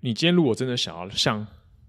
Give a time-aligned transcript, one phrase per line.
[0.00, 1.46] 你今天如果真的想要像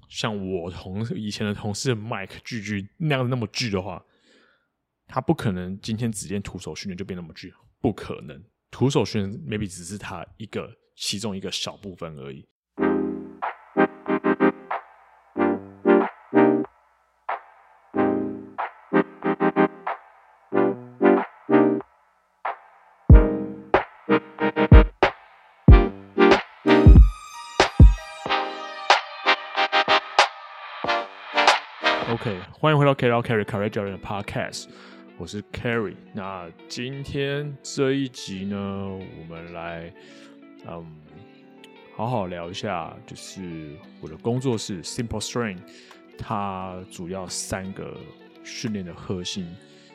[0.10, 4.04] 像我同以前的同事 Mike 巨巨那样那么巨的话，
[5.08, 8.44] 他不可能今天只练徒手训练就变那么巨，不可能。
[8.70, 12.46] 徒手训练 maybe 只是他一个其中一个小部分而已。
[32.62, 34.66] 欢迎回到 Kerry Kerry Kerry 教练的 Podcast，
[35.18, 35.96] 我是 Kerry。
[36.14, 39.92] 那今天这一集呢，我们来
[40.68, 40.86] 嗯
[41.96, 45.58] 好好聊一下，就是我的工作室 Simple Strength，
[46.20, 47.98] 它主要三个
[48.44, 49.48] 训练的核心，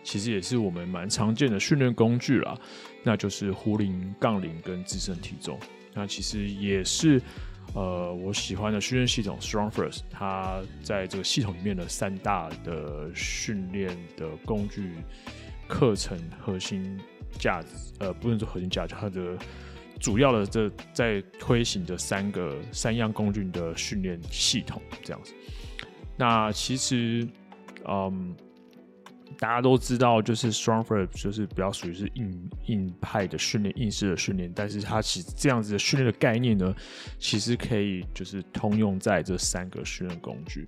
[0.03, 2.59] 其实也是我们蛮常见的训练工具啦，
[3.05, 5.57] 那就是壶铃、杠铃跟自身体重。
[5.95, 7.23] 那其实也是。
[7.75, 14.95] 呃，我喜欢的训练系统 StrongFirst，它在这个系统里面的三大的训练的工具
[15.69, 16.99] 课程核心
[17.39, 19.37] 价值，呃，不能说核心价值，它的
[20.01, 25.35] 主要的这在推行的三个三样工具的训练系统这样子。
[26.17, 27.29] 那其实，
[27.87, 28.35] 嗯。
[29.39, 34.51] 大家都知道，就是 strong for 就是比较属于是硬硬派的训练，硬式的训练。
[34.55, 36.75] 但是它其实这样子的训练的概念呢，
[37.19, 40.67] 其实可以就是通用在这三个训练工具。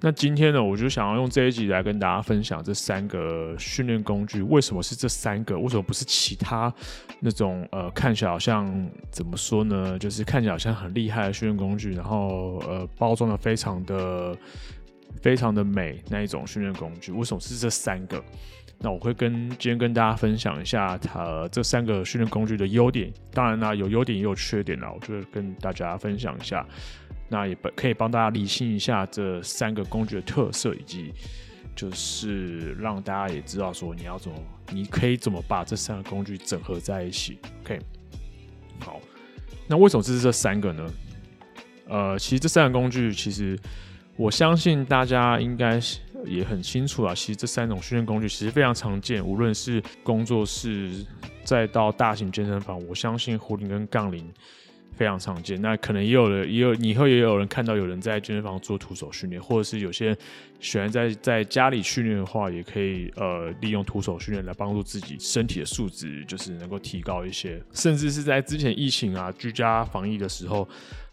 [0.00, 5.58] 那今天呢，我就想要用这一集来跟大家分享这三个训练工具，为什么是这三个？
[5.58, 6.72] 为什么不是其他
[7.20, 9.98] 那种呃看起来好像怎么说呢？
[9.98, 14.36] 就是看起来好像很厉害的训练工具，然后呃包装的非常的。
[15.20, 18.22] 非常的美那一种训练工具，为什么是这三个？
[18.80, 23.12] 那我会跟今天跟大家分享一下它这三个训练工具的优点。
[23.32, 26.64] 当然啦，有优点也有缺点啦，我就会跟大家分享一下。
[27.28, 31.12] 那也可以帮大家理清一下这三个工具的特色，以及
[31.74, 34.38] 就是让大家也知道说你要怎么，
[34.70, 37.36] 你可以怎么把这三个工具整合在一起。
[37.64, 37.80] OK，
[38.78, 39.00] 好，
[39.66, 40.86] 那为什么是这三个呢？
[41.88, 43.58] 呃，其实这三个工具其实。
[44.18, 45.80] 我相信大家应该
[46.26, 50.90] 也很清楚啊，其实这三种训练工具其实非常常见，无论是工作室
[51.44, 54.28] 再到大型健身房，我相信壶铃跟杠铃
[54.96, 55.62] 非常常见。
[55.62, 60.18] 那可能也有人，也有以后也有人看到有人在健身房做徒手训练，或者是有些人
[60.58, 67.62] 喜欢在在家里训练的话，也可以呃利用徒手训练来帮助自己身体的素质，就是能够提高一些。
[67.72, 70.68] 甚至是在之前疫情啊居家防疫的时候。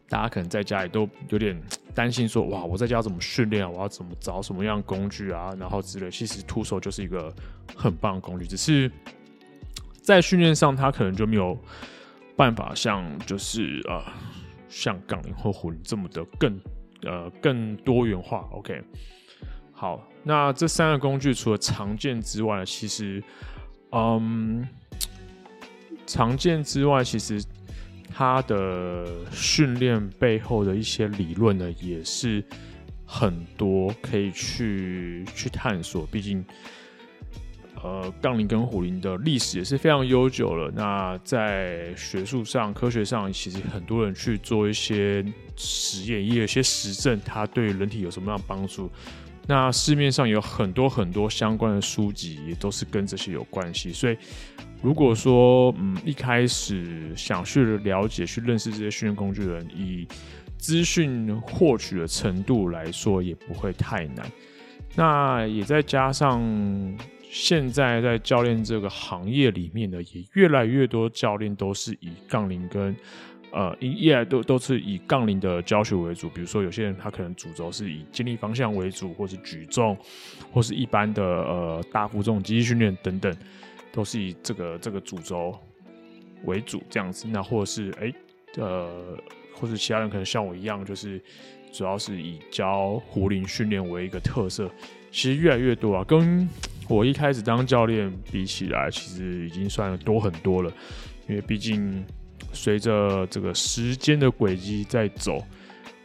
[0.07, 1.59] 大家可能在家里都有点
[1.95, 3.69] 担心，说：“哇，我在家怎么训练啊？
[3.69, 5.51] 我要怎么找什么样工具啊？
[5.59, 7.33] 然后之类。”其实徒手就是一个
[7.75, 8.91] 很棒的工具，只是
[10.01, 11.57] 在训练上，它可能就没有
[12.35, 14.03] 办法像就是呃，
[14.69, 16.59] 像杠铃或壶这么的更
[17.01, 18.47] 呃更多元化。
[18.51, 18.79] OK，
[19.71, 23.23] 好，那这三个工具除了常见之外，其实
[23.91, 24.67] 嗯，
[26.05, 27.43] 常见之外，其实。
[28.13, 32.43] 它的训练背后的一些理论呢，也是
[33.05, 36.05] 很多可以去去探索。
[36.07, 36.43] 毕竟，
[37.83, 40.71] 呃，杠铃跟壶铃的历史也是非常悠久了。
[40.75, 45.23] 那在学术上、科学上，其实很多人去做一些
[45.55, 48.89] 实验，也有一些实证，它对人体有什么样的帮助。
[49.47, 53.91] 那市面上有很多很多相关的书籍，也都是跟这些有关系。
[53.91, 54.17] 所以。
[54.81, 60.07] 如果说，嗯，一开始想去了解、去认识这些训练工具人，以
[60.59, 64.29] 资讯获取的程度来说，也不会太难。
[64.93, 66.39] 那也再加上，
[67.31, 72.95] 现在在教练这个行业里面呢，也越来越多教练都是以杠铃跟
[73.55, 76.29] 呃，一来都都是以杠铃的教学为主。
[76.29, 79.97] 比如说，有些人他可能主轴是以健力方向为主，或是举重，
[80.51, 83.35] 或是一般的呃大负重机器训练等等。
[83.93, 85.57] 都是以这个这个主轴
[86.43, 88.13] 为主这样子，那或者是哎、
[88.57, 89.17] 呃，
[89.53, 91.17] 或者其他人可能像我一样，就是
[91.71, 94.69] 主要是以教壶铃训练为一个特色。
[95.11, 96.45] 其实越来越多啊，跟
[96.89, 100.69] 我一开始当教练比起来，其实已经算多很多了。
[101.29, 102.05] 因为毕竟
[102.53, 105.43] 随着这个时间的轨迹在走。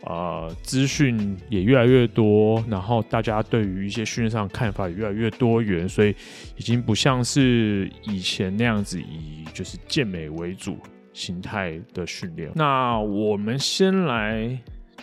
[0.04, 6.16] 呃，资讯也越来越多，然后大家对于一些训练上的看法也越来越多元，所以
[6.56, 10.78] 已经不像是以前那样子以就是健美为主
[11.12, 12.50] 形态的训练。
[12.54, 14.58] 那我们先来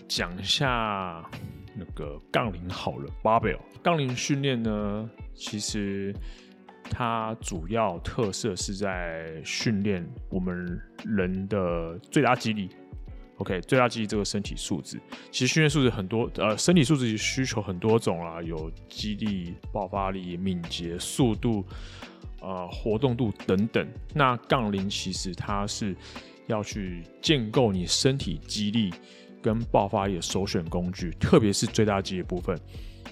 [0.07, 1.23] 讲一下
[1.75, 6.11] 那个杠铃好了，Barbell 杠铃训练呢，其实
[6.89, 12.69] 它主要特色是在训练我们人的最大肌力。
[13.37, 14.99] OK，最大肌力这个身体素质，
[15.31, 21.63] 其实训练素质很多，呃，身体素质需求很多种啊，有肌力、爆发力、敏捷、速度，
[22.41, 23.87] 呃，活动度等等。
[24.15, 25.95] 那杠铃其实它是
[26.47, 28.91] 要去建构你身体肌力
[29.39, 32.59] 跟爆发力的首选工具，特别是最大肌的部分。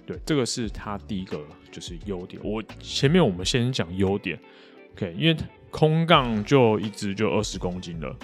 [0.08, 1.40] 对，这个是它第一个
[1.76, 2.42] 就是优点。
[2.42, 4.40] 我前面我们先讲优点
[4.94, 5.36] ，OK，因为
[5.70, 8.16] 空杠就一支就二十公斤了。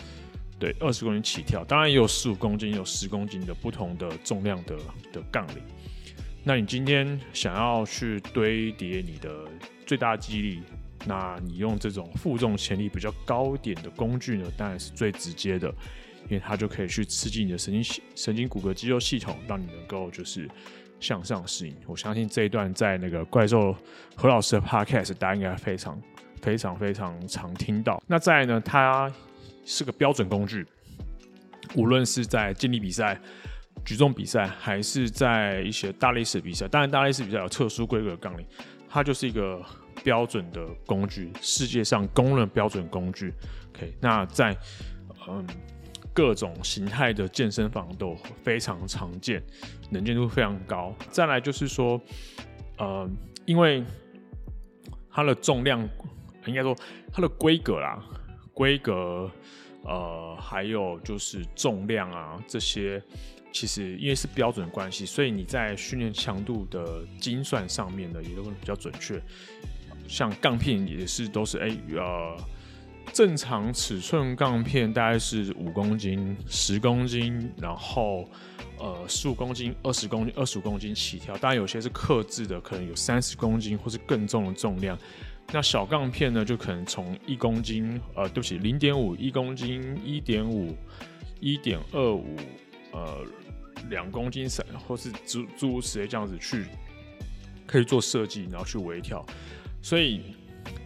[0.57, 4.77] 对，二十公斤起跳，当然也有十五公斤、有十公斤的不同的重量的
[5.12, 5.57] 的杠铃。
[6.45, 9.30] 那你今天想要去堆叠你的
[9.86, 10.62] 最大肌力，
[11.06, 15.68] 那你用这种负重潜力比较高一点的工具呢，当然是最直接的，
[16.30, 20.48] 因为它就可以去刺激你的神经、神经骨骼、肌肉系统，让你能够就是
[21.01, 21.75] 向上适应。
[21.86, 23.75] 我相信这一段在那个怪兽
[24.15, 26.01] 何老师的 Podcast，大家应该非常、
[26.42, 28.01] 非常、非常常听到。
[28.07, 29.12] 那再呢，它。
[29.63, 30.65] 是个标准工具，
[31.75, 33.18] 无论是在健力比赛、
[33.86, 36.68] 举重比赛，还是在一些大力士比赛。
[36.68, 38.45] 当然，大力士比赛有特殊规格的杠铃，
[38.89, 39.63] 它就是一个
[40.03, 43.31] 标准的工具，世界上公认标准工具。
[43.75, 44.57] OK，那在
[45.30, 45.45] 嗯
[46.13, 49.42] 各种形态的健身房都非常常见，
[49.90, 50.94] 能见度非常高。
[51.10, 52.00] 再来就是说，
[52.78, 53.10] 呃，
[53.46, 53.84] 因为
[55.10, 55.88] 它的重量，
[56.46, 56.75] 应该说
[57.12, 58.04] 它的规格啦。
[58.54, 59.31] 规格，
[59.84, 63.02] 呃，还有就是重量啊，这些
[63.52, 69.19] 其实因为是标准关系，所以你在训练强度的精算上面呢，也都会比较准确。
[70.08, 72.38] 像杠片也是都是，哎、呃，
[73.13, 78.27] 正常尺寸杠片大概是五公斤、十公斤，然后
[78.77, 81.38] 呃十五公斤、二十公斤、二十五公斤起跳。
[81.38, 84.98] 当然有些是客制的，可能有三十公斤或是更重的重量。
[85.51, 90.74] 那小杠片呢，就可能从一公斤，呃，对不起，零点五、一公斤、一点五、
[91.42, 92.38] 一点二五，
[92.94, 93.18] 呃，
[93.89, 96.65] 两公斤三，或是诸诸如此类这样子去，
[97.68, 99.25] 可以做设计，然后去微调。
[99.81, 100.21] 所以，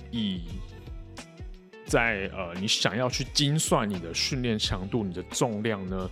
[0.09, 0.41] 以
[1.85, 6.09] 在呃，你想要去精算你的训练强度、你的重量呢？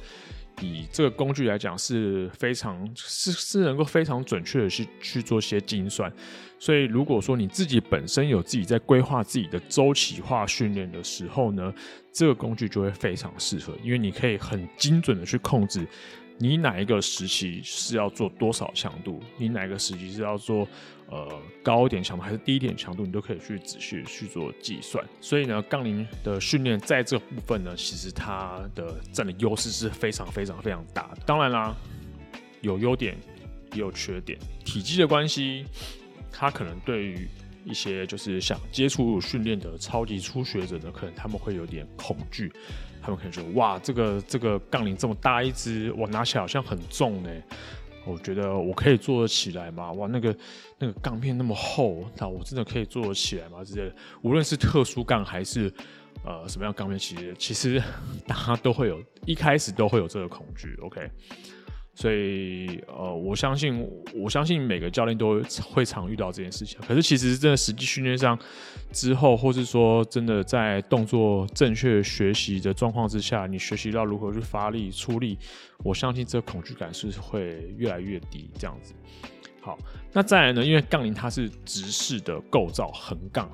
[0.62, 6.14] 以这个工具来讲，是非常是是能够非常准确的去去做些精算。
[6.60, 11.74] 所以，如果说你自己本身有自己在规划自己的周期化训练的时候呢，
[12.12, 15.86] 这个工具就会非常适合，因为你可以很精准的去控制。
[16.44, 19.24] 你哪一个时期是要做多少强度？
[19.38, 20.68] 你哪一个时期是要做
[21.10, 23.06] 呃高一点强度还是低一点强度？
[23.06, 25.02] 你都可以去仔细去做计算。
[25.22, 31.22] 所以呢，杠铃的训练在这部分呢，其实它的占的优势是非常非常非常大的。
[31.26, 31.74] 当然啦，
[32.60, 33.16] 有优点
[33.72, 34.38] 也有缺点。
[34.66, 35.64] 体积的关系，
[36.30, 37.26] 它可能对于
[37.64, 42.52] 一些就是想接触训练的超级初学者呢，可能他们会有点恐惧。
[43.04, 47.30] 他们可能说哇，这个这个杠铃这么大一只，我拿起来好像很重呢。
[48.06, 49.92] 我觉得我可以做得起来吗？
[49.94, 50.36] 哇，那个
[50.80, 53.64] 那个杠片那么厚，那我真的可以做得起来吗？
[53.64, 55.72] 之类的，无论是特殊杠还是
[56.26, 57.82] 呃什么样杠片，其实其实
[58.26, 60.78] 大家都会有，一开始都会有这个恐惧。
[60.82, 61.10] OK。
[61.96, 65.40] 所以，呃，我相信，我相信每个教练都
[65.72, 66.80] 会常遇到这件事情。
[66.88, 68.38] 可是，其实真的实际训练上
[68.92, 75.38] 之后，或是说真的在动作正确学习的状况之下，你学习到如何去发力、出力，
[75.84, 78.50] 我相信这恐惧感是会越来越低。
[78.58, 78.96] 这样子。
[79.62, 79.78] 好，
[80.12, 80.66] 那再来呢？
[80.66, 83.48] 因为杠铃它是直式的构造，横杠，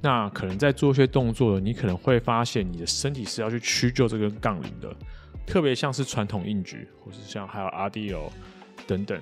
[0.00, 4.96] 那可能在做一些动作，你可能会发现你的身体是要去屈就这根杠铃的。
[5.48, 8.30] 特别像是传统硬举，或是像还有 RDL
[8.86, 9.20] 等等，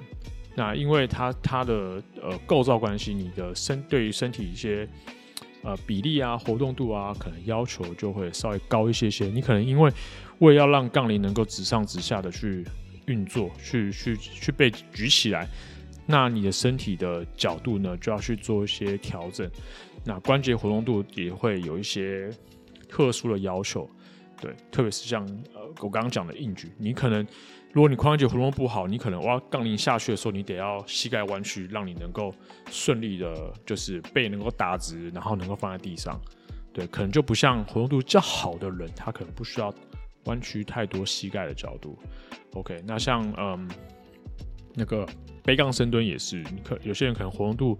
[0.56, 4.88] 那因为它它的呃构造关系，你的身对于身体一些
[5.62, 9.26] 呃比例啊、活动度啊，可能要求就会稍微高一些些。
[9.26, 9.90] 你可能因为
[10.40, 12.64] 为了要让杠铃能够直上直下的去
[13.06, 15.48] 运作，去去去被举起来，
[16.06, 19.48] 那你的身体的角度呢就要去做一些调整，
[20.04, 22.28] 那关节活动度也会有一些
[22.88, 23.88] 特殊的要求。
[24.40, 25.24] 对，特别是像
[25.54, 27.26] 呃我刚刚讲的硬举，你可能
[27.72, 32.34] 如果你髋关节活动不好，你可能哇杠铃下去的时候，你得要膝盖弯曲，让你能够
[32.70, 36.20] 顺利的，就是背能够打直，然后能够放在地上。
[36.72, 39.74] 对，可能就不像活动度较好的人，他可能不需要
[40.24, 41.98] 弯曲太多膝盖的角度。
[42.52, 43.68] OK，那像嗯
[44.74, 45.06] 那个
[45.42, 47.78] 背杠深蹲也是，你可有些人可能活动度，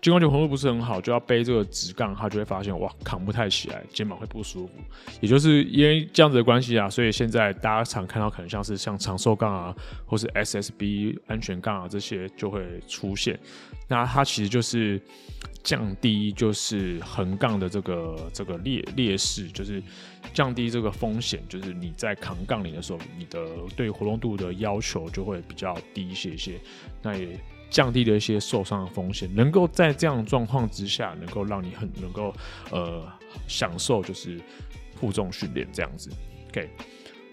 [0.00, 4.72] 肩关节活动度不是很好，就要背这个直杠，他就会发现哇，扛不太起来，肩膀会不舒服。
[5.20, 9.74] 也就是因为这样子的关系啊，所以现在大家常看到可能像是像长寿杠啊，
[10.06, 13.38] 或是 SSB 安全杠啊这些就会出现。
[13.88, 15.00] 那它其实就是
[15.64, 19.82] 降低就是横杠的这个这个劣劣势，就是
[20.32, 23.40] 降低这个风险，就是你在扛杠铃的时候，你的
[23.74, 26.60] 对活动度的要求就会比较低一些些。
[27.02, 27.28] 那也
[27.70, 32.34] 降低了一些受伤的风险，能够在这样的状况之下，能够让你很能够
[32.70, 33.04] 呃
[33.46, 34.40] 享受就是
[34.96, 36.10] 负重训练这样子。
[36.48, 36.68] OK，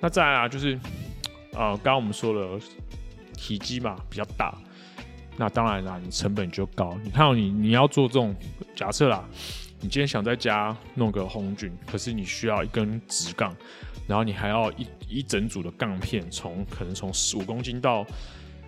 [0.02, 0.80] 那再来啊，就是
[1.54, 2.60] 呃刚刚我们说了
[3.38, 4.58] 体积嘛比较大，
[5.38, 6.98] 那当然啦，你成本就高。
[7.04, 8.36] 你看你你要做这种
[8.76, 9.24] 假设啦，
[9.80, 13.56] 你今天想在家弄个红军，可是你需要一根直杠，
[14.06, 18.06] 然后你还要一一整组的杠片，从可能从十五公斤到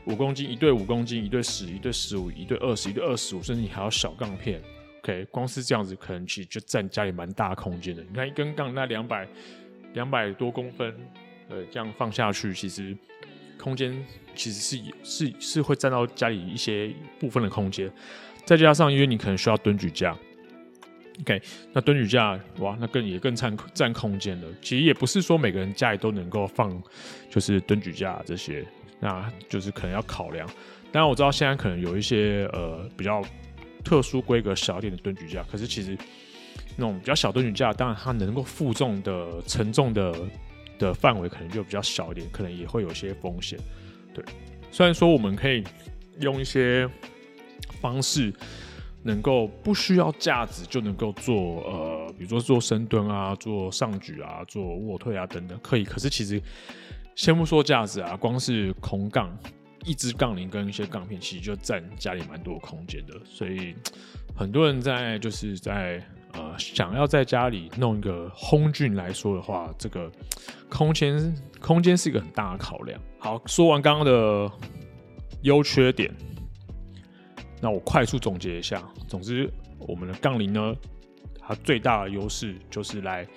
[0.07, 4.61] 五公斤，一对五公斤，一对十，一对十五，一对二十，一对二十五，甚至你还要小杠片。
[5.03, 8.01] OK，光是这样子，可能其实就占家里蛮大空间的。
[8.03, 9.27] 你看一根杠那两百
[9.93, 10.95] 两百多公分，
[11.49, 12.97] 呃，这样放下去，其实
[13.57, 13.93] 空间
[14.33, 17.91] 其实是是是会占到家里一些部分的空间。
[18.45, 20.17] 再加上因为你可能需要蹲举架
[21.19, 21.41] ，OK，
[21.73, 24.47] 那蹲举架哇，那更也更占占空间了。
[24.61, 26.81] 其实也不是说每个人家里都能够放，
[27.29, 28.65] 就是蹲举架这些。
[28.99, 30.47] 那就是可能要考量，
[30.91, 33.21] 当然我知道现在可能有一些呃比较
[33.83, 35.95] 特殊规格小一点的蹲举架，可是其实
[36.75, 40.15] 那种比较小蹲举架，当然它能够负重的承重的
[40.79, 43.59] 的范围可能就比较小一点，可能也会有些风险。
[44.15, 44.25] 对，
[44.71, 45.63] 虽然说我们可以
[46.19, 46.89] 用一些
[47.79, 48.33] 方式，
[49.03, 55.83] 能够不需要架子就能够做呃，比如说做深蹲啊，做上举啊，做卧推啊等等，可以。
[55.83, 56.41] 可是其实。
[57.17, 59.35] 先不说架子啊，光是空杠，
[59.83, 63.19] 一支杠铃跟一些杠片，其实就占家里蛮多空间的。
[63.25, 63.75] 所以
[64.35, 65.99] 很多人在就是在
[66.33, 70.11] 呃想要在家里弄一个 home gym 来说的话，这个
[70.69, 73.01] 空间空间是一个很大的考量。
[73.17, 74.51] 好，说完刚刚的
[75.41, 76.13] 优缺点，
[77.59, 78.87] 那我快速总结一下。
[79.07, 80.75] 总之，我们的杠铃呢，
[81.39, 83.27] 它最大的优势就是来。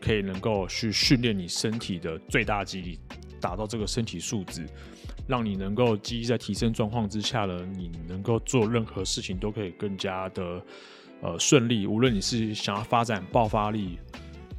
[0.00, 2.98] 可以能够去训练你身体的最大肌力，
[3.44, 4.66] 达到这个身体素质，
[5.28, 10.62] 让你能够肌力在提升状况之下呢，你能够做任何事情都可以更加的
[11.20, 11.86] 呃顺利。
[11.86, 13.98] 无论你是想要发展爆发力，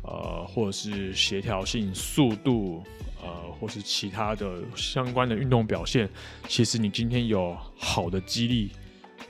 [0.03, 2.83] 呃，或者是协调性、速度，
[3.23, 6.07] 呃，或是其他的相关的运动表现，
[6.47, 8.69] 其实你今天有好的肌力、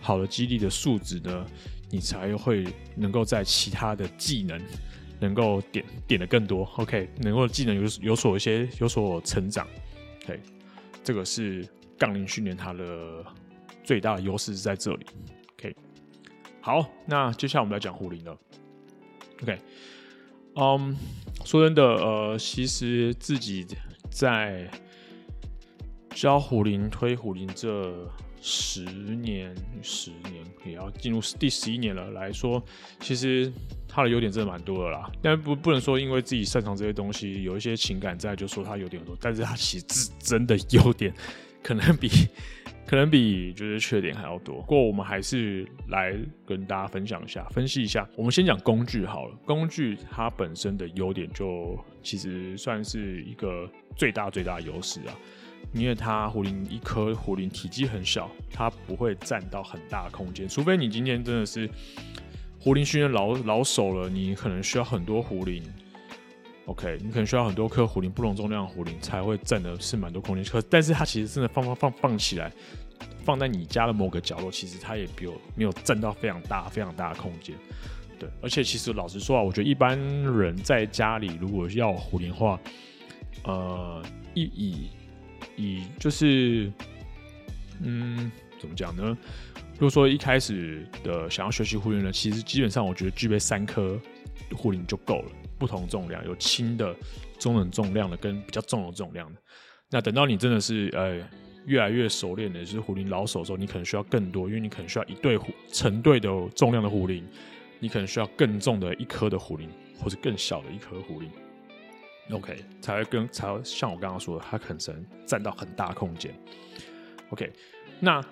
[0.02, 1.46] 好的肌力的素质呢，
[1.90, 4.62] 你才会能够在其他的技能。
[5.26, 9.68] 能够点点的更多，OK，能够技能有有所一些有所成长
[10.24, 10.40] ，OK，
[11.04, 11.68] 这个是
[11.98, 13.26] 杠铃训练它的
[13.84, 15.06] 最大的优势是在这里
[15.54, 15.76] ，OK，
[16.62, 18.38] 好，那接下来我们来讲壶铃了
[19.42, 19.58] ，OK，
[20.56, 20.96] 嗯、
[21.44, 23.66] 说真的，呃，其实自己
[24.12, 24.70] 在
[26.12, 28.08] 教壶铃、推壶铃这
[28.48, 32.64] 十年、十年也要进入第十一年了来说，
[33.00, 33.52] 其实。
[33.88, 39.18] 他的优点真的蛮多的啦，但不不能说因为自己擅长这些东西，有一些情感在，就说他优点很多。
[39.22, 41.14] 但是他其实真的优点，
[41.64, 42.10] 可能比
[42.86, 44.56] 可能比就是缺点还要多。
[44.56, 46.14] 不过我们还是来
[46.46, 48.06] 跟大家分享一下，分析一下。
[48.18, 55.16] 我们先讲工具好了，工具它本身的优点就其实算是一个最大最大的优势啊，
[55.74, 61.70] 因为它壶铃一颗壶铃体积很小，它不会占到很大的空间，除非你今天真的是。
[62.58, 65.62] 壶铃训练老老手了，你可能需要很多壶铃
[66.66, 70.44] ，OK，你可能需要很多颗壶铃，不同重量的壶铃才会占的是蛮多空间。
[70.44, 72.52] 可但是它其实真的放放放放起来，
[73.24, 77.56] 放在你家的某个角落，其实它也没有没有占到非常大非常大的空间。
[78.18, 82.60] 对，而且其实老实说啊，我觉得一般人在家里如果要壶铃的话，
[83.44, 84.02] 呃，
[84.34, 84.90] 一以
[85.56, 86.72] 以就是，
[87.82, 89.18] 嗯，怎么讲呢？
[89.74, 94.00] 如果说一开始的想要学习护林呢，其实基本上我觉得具备三颗
[94.54, 96.96] 护林就够了，不同重量，有轻的、
[97.38, 99.40] 中等重量的跟比较重的重量的。
[99.90, 101.18] 那等到你真的是呃
[101.66, 107.28] 越来越熟练的，就是壶铃老手的时候，你可能需要更多，因为你可能需要一对壶成对的重量的壶铃，
[107.80, 109.70] 你可能需要更重的一颗的壶铃，
[110.00, 111.30] 或者更小的一颗壶铃。
[112.32, 116.34] OK，才会跟才会像我刚刚说的，它可能占到很大空间。
[117.30, 117.52] OK，
[118.00, 118.24] 那。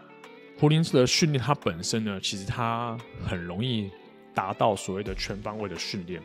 [0.60, 2.96] 壶铃的训练，它本身呢，其实它
[3.26, 3.90] 很容易
[4.36, 6.22] 达到所谓的全方位的训练。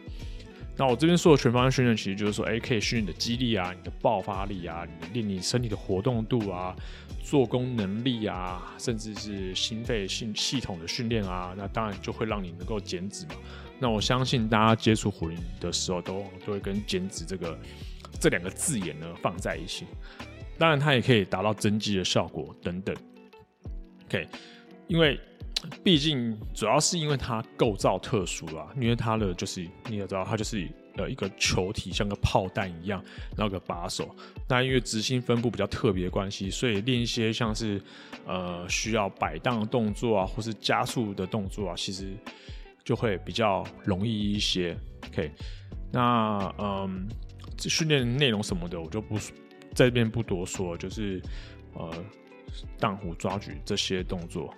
[0.76, 6.76] 那我这边说的全方位训练，其实就是说，哎，可以训练的肌力啊，你的爆发力啊，你练你身体的活动度啊，
[7.24, 13.34] 做工能力啊，甚至是心肺系系统的训练啊，那当然就会让你能够减脂嘛。
[13.78, 17.58] 那我相信大家接触壶铃的时候，都都会跟减脂这个
[18.20, 19.86] 这两个字眼呢放在一起。
[20.58, 22.96] 当然，它也可以达到增肌的效果等等。
[24.06, 24.26] OK，
[24.88, 25.20] 因为
[25.84, 33.00] 毕竟主要是因为它构造特殊啊，因为它的就是你也知道，它就是呃一个球体，像个炮弹一样，
[33.36, 34.12] 然后个把手。
[34.48, 37.80] 那因为质心分布比较特别关系，所以练一些像是
[38.26, 42.16] 呃需要摆荡的动作啊，或是加速的动作啊，其实
[42.88, 44.74] 就会比较容易一些。
[45.08, 45.30] OK，
[45.92, 47.06] 那嗯，
[47.58, 49.18] 训练内容什么的，我就不。
[49.74, 51.22] 在这边不多说，就是
[51.74, 51.92] 呃，
[52.80, 54.52] 荡虎抓举这些动作，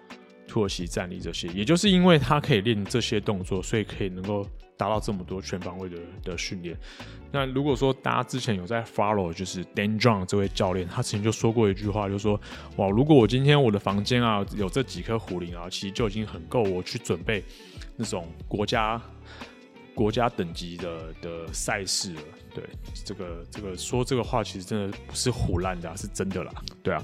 [0.46, 4.46] 土耳其站立这些，也就是因为他可以练这些动作，所以可以能够
[4.80, 6.74] 达到这么多全方位的的训练。
[7.30, 12.40] 那如果说大家之前有在 follow，就是 Dan John 这位教练，他之前就说过一句话，就说
[12.76, 17.44] 哇，如果我今天我的房间啊有这几颗壶铃啊，其实就已经很够我去准备
[17.96, 19.00] 那种国家。
[19.92, 22.22] 国家等级的的赛事了，
[22.54, 22.64] 对
[23.04, 27.02] 这个这个说这个话，其实真的不是唬烂的，是真的啦，对啊，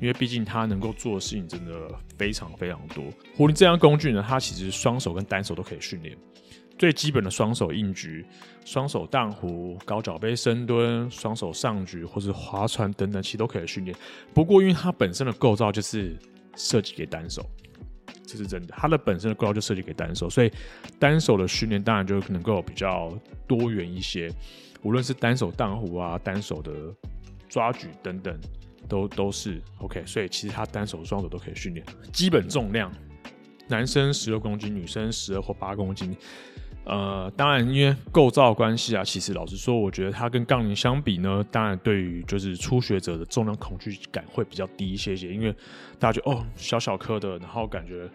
[0.00, 1.72] 因为毕竟他能够做的事情真的
[2.16, 3.02] 非常非常多。
[3.36, 6.16] 壶铃这样工具呢，它其实双手跟单手都可以训练，
[6.78, 8.24] 最基本的双手硬举、
[8.64, 13.96] 双手荡壶、高脚杯深蹲、双手上举或是划船等等，其实都可以训练。
[14.34, 16.16] 不过因为它本身的构造就是
[16.54, 17.44] 设计给单手。
[18.26, 20.50] 这是真的，它的本身的构造就设计给单手，所以
[20.98, 23.16] 单手的训练当然就能够比较
[23.46, 24.28] 多元一些。
[24.82, 26.72] 无论是单手荡壶啊，单手的
[27.48, 28.36] 抓举等等，
[28.88, 30.04] 都都是 OK。
[30.04, 31.86] 所以其实它单手、双手都可以训练。
[32.12, 32.92] 基本重量，
[33.68, 36.14] 男生十六公斤，女生十二或八公斤。
[36.86, 45.52] 呃，当然，因为构造关系啊，其实老实说，我觉得它跟杠铃相比呢，当然对于就是初学者的重量恐惧感会比较低一些些，因为
[45.98, 48.08] 大家觉得哦，小小颗的，然后感觉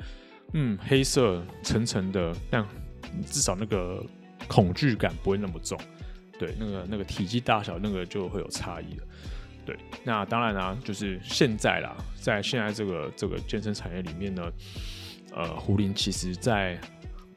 [0.54, 2.66] 嗯黑色沉沉的，但
[3.26, 4.02] 至少那个
[4.48, 5.78] 恐惧感不会那么重，
[6.40, 9.04] 对，那个那个体积大小那个就会有差异了，
[9.66, 9.76] 对，
[10.06, 14.50] 那当然啊，就是现在啦，在现在这个这个健身产业里面呢，
[15.36, 16.80] 呃，壶铃其实在。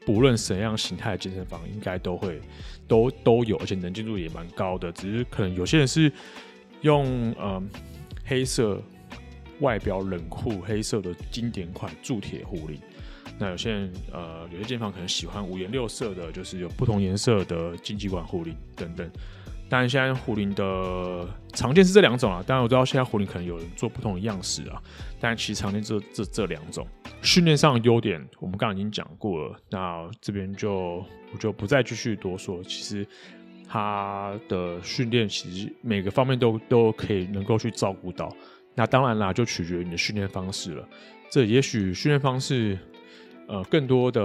[0.05, 2.39] 不论什么样形态的健身房，应该都会
[2.87, 4.91] 都都有，而且能见度也蛮高的。
[4.91, 6.11] 只是可能有些人是
[6.81, 7.67] 用嗯
[8.23, 8.81] 黑色
[9.59, 12.79] 外表冷酷黑色的经典款铸铁护理，
[13.39, 19.09] 那有些人呃有些健身房可能喜欢五颜六色的，就是有不同颜色的竞技馆护理等等。
[19.67, 22.43] 当然，现在虎林的常见是这两种啊。
[22.45, 24.81] 当然，我知道现在虎林可能有人做不同的样式啊。
[25.19, 26.87] 但其实常见这这这两种
[27.23, 29.55] 训练上的优点，我们刚刚已经讲过了。
[29.71, 32.63] 那这边就我就不再继续多说。
[32.63, 33.07] 其实
[33.67, 38.31] 它的训练其实每个方面都都可以能够去照顾到。
[38.75, 40.87] 那当然啦，就取决于你的训练方式了。
[41.31, 42.77] 这也许训练方式，
[43.47, 44.21] 呃，更多的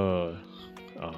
[1.00, 1.10] 呃。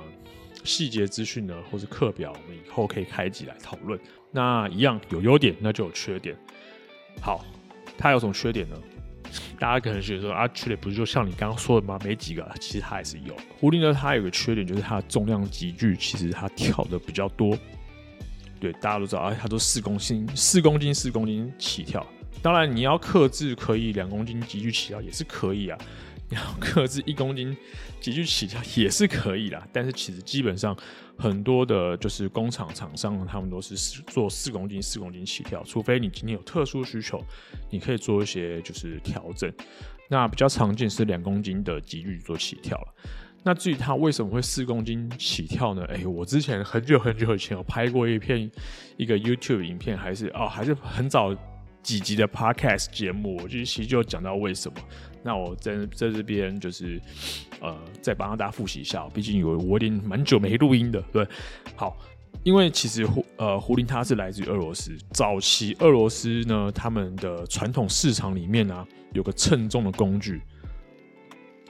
[0.64, 3.98] 细节资讯呢，或是课表，我们以后可以开集来讨论。
[4.30, 6.36] 那一样有优点，那就有缺点。
[7.20, 7.44] 好，
[7.98, 8.76] 它有什么缺点呢？
[9.58, 11.98] 大家可能觉得说啊，缺点不是就像你刚刚说的吗？
[12.04, 13.34] 没几个，其实它还是有。
[13.58, 17.56] 狐狸呢，它有个缺点，就是它的重量级距其实它跳的比较多。
[18.60, 22.06] 对，大家都知道啊，它都四公斤、四公斤、四公斤起跳。
[22.40, 25.78] 当然，你要克制，可以两公斤级距起跳也是可以啊。
[26.32, 27.54] 然后克制一公斤
[28.00, 30.76] 急剧起跳也是可以啦，但是其实基本上
[31.18, 37.22] 很多的就是工厂厂商，他们都是做四公斤、四公斤起跳，除非你今天有特殊需求，
[37.70, 39.52] 你可以做一些就是调整。
[40.08, 42.94] 那比较常见是两公斤的几率做起跳了。
[43.44, 45.84] 那至于它为什么会四公斤起跳呢？
[45.86, 48.50] 诶，我之前很久很久以前有拍过一片
[48.96, 51.36] 一个 YouTube 影片，还是哦还是很早。
[51.82, 54.78] 几集的 Podcast 节目，我就其实就讲到为什么。
[55.22, 57.00] 那我在在这边就是
[57.60, 59.08] 呃，再帮大家复习一下。
[59.14, 61.26] 毕竟有我有点蛮久没录音的，对。
[61.76, 61.96] 好，
[62.42, 70.42] 因为其实胡呃胡林它是来自于俄罗斯，早期俄罗斯呢，他们的传统市场里面呢、有个称重的工具，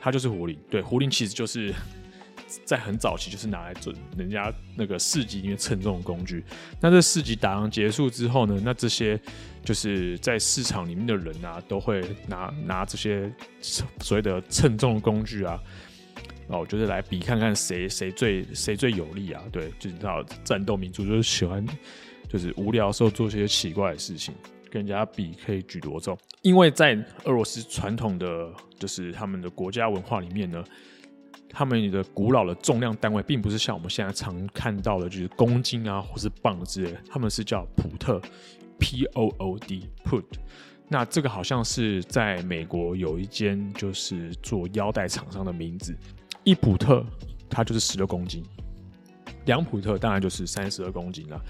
[0.01, 0.59] 它就是胡林。
[0.71, 1.75] 对，胡林其实就是。
[2.67, 6.45] 在很早期就是拿来做人家那个市集里面称重的工具。
[6.83, 9.19] 那这市集打烊结束之后呢，那这些
[9.65, 15.59] 就是在市场里面的人啊，都会拿拿这些所谓的称重工具啊，
[16.49, 19.43] 哦，就是来比看看谁谁最谁最有力啊。
[19.53, 21.65] 对，就你知道战斗民族就是喜欢
[22.29, 24.35] 就是无聊的时候做些奇怪的事情，
[24.71, 26.17] 跟人家比可以举多重。
[26.43, 26.95] 因为在
[27.25, 30.65] 俄罗斯传统的就是他们的国家文化里面呢。
[31.55, 36.97] 他们的古老的重量单位，并不是像我们现在常看到的，就是公斤啊，或是磅之类。
[37.11, 38.19] 他们是叫普特
[38.83, 40.25] ，P O O D，Put。
[40.89, 45.97] 那这个好像是在美国有一间就是做腰带厂商的名字。
[46.43, 47.07] 一普特
[47.49, 48.45] 它就是十六公斤，
[49.47, 51.41] 两普特当然就是三十二公斤了。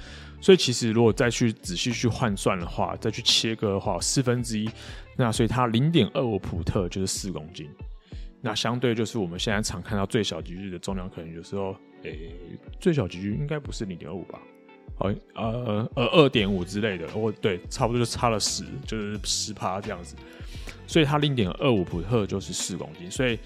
[0.41, 4.69] 所以其实如果再去仔细去换算的话，再去切割的话，四分之一，
[5.17, 7.69] 那所以它零点二五普特就是四公斤。
[8.41, 12.35] 那相对就是我们现在常看到最小级距的重量，可能有时候，诶、
[12.79, 14.39] 最小级距应该不是零点二五吧？
[14.97, 20.15] 好，呃呃，二点五之类的，我，对，差不多就差了十，就是十趴这样子。
[20.87, 23.11] 所以它零点二五普特就是四公斤。
[23.11, 23.39] 所以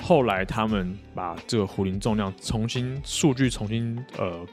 [0.00, 4.46] 后来他们把这个壶铃重量重新数据重新呃。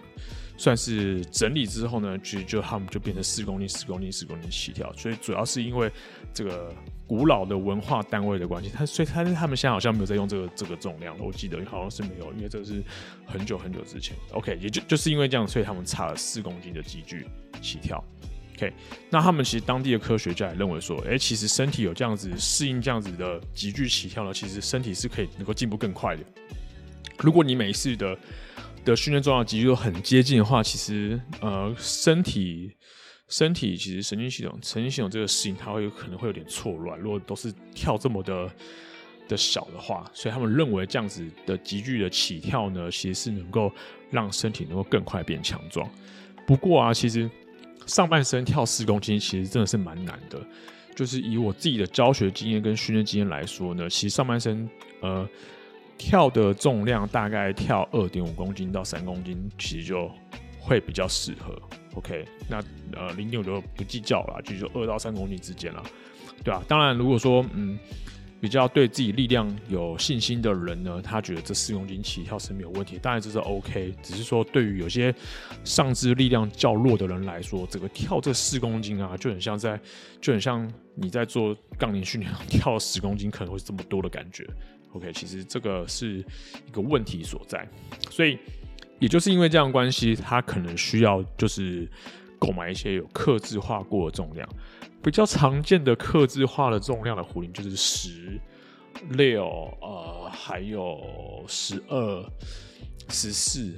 [0.58, 5.91] 算是整理之后呢，其实就他们就变成四公斤、四公斤、四公斤起跳，所以主要是因为
[6.36, 6.71] 这个
[7.12, 12.82] 古老的文化单位的关系，他所以他他们现在好像没有在用这个这个重量了，我记得好像是没有，因为这个是
[13.26, 14.15] 很久很久之前。
[14.32, 17.26] OK，也就就是因为这样，所以他们差了四公斤的级距
[17.62, 18.02] 起跳。
[18.56, 18.71] OK，
[19.10, 26.24] 那他们其实当地的科学家也认为说，哎、其实身体有这样子适应这样子的级距起跳呢，其实身体是可以能够进步更快的。
[27.19, 28.17] 如果你每一次的
[28.86, 32.74] 的训练重量级距都很接近的话，其实呃身体
[33.31, 36.99] 身体其实神经系统神经系统这个事情它会有可能会有点错乱。
[36.99, 38.47] 如果都是跳这么的
[39.27, 43.71] 的小的话，所以他们认为这样子的急剧的起跳呢，其实是能够
[44.11, 45.89] 让身体能够更快变强壮。
[46.45, 47.27] 不过啊，其实
[47.87, 50.39] 上半身跳四公斤其实真的是蛮难的。
[50.95, 54.69] 就是以我自己的教学经验跟训练经验来说呢，其实上半身
[55.01, 55.27] 呃。
[55.97, 60.09] 跳的重量大概跳二点五公斤到三公斤，其实就
[60.59, 61.55] 会比较适合。
[61.95, 65.84] OK，那呃零点五就不计较了，就就二到三公斤之间了，
[66.43, 67.77] 对啊，当然，如果说嗯
[68.39, 73.93] 比较对自己力量有信心的人呢，他觉得这四公斤起跳是没有问题，当然这是 OK。
[74.01, 75.13] 只是说对于有些
[75.63, 79.80] 上肢力量较弱的人来说，这个跳这四公斤啊，就很像在
[80.19, 84.43] 就很像你在做杠铃训练跳十公斤可能会这么多的感觉。
[84.93, 86.17] OK，其实这个是
[86.67, 87.67] 一个问题所在，
[88.10, 88.39] 所以
[89.01, 91.89] 也就是因为这样关系，他可能需要就是
[92.39, 94.47] 购买一些有克制化过的重量，
[95.03, 98.39] 比较常见的克制化的重量的壶铃就是十
[99.09, 99.43] 六，
[99.81, 102.25] 呃，还有十二、
[103.09, 103.75] 十四、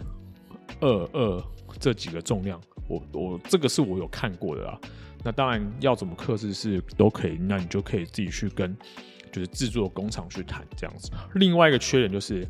[0.81, 1.43] 二二
[1.79, 4.79] 这几个重量，我我这个是我有看过的啦。
[5.23, 8.77] 那当然要怎么克制是都可以，那你就可以自己去跟。
[9.31, 11.09] 就是制作工厂去谈这样子。
[11.33, 12.47] 另外一个缺点就是，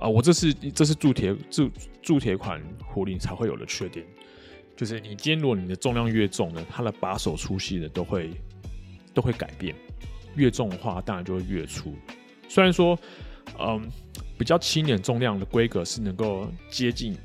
[0.00, 1.70] 啊、我这是这是铸铁铸
[2.02, 4.04] 铸铁款壶铃才会有的缺点，
[4.76, 8.30] 就是你今天如果你的重量越重呢，它的把手粗细的都会
[9.12, 9.74] 都会改变。
[10.36, 11.94] 越重的话，当然就会越粗。
[12.48, 12.98] 虽然说，
[13.58, 13.88] 嗯，
[14.38, 17.16] 比较轻点重量的规格是能够接近。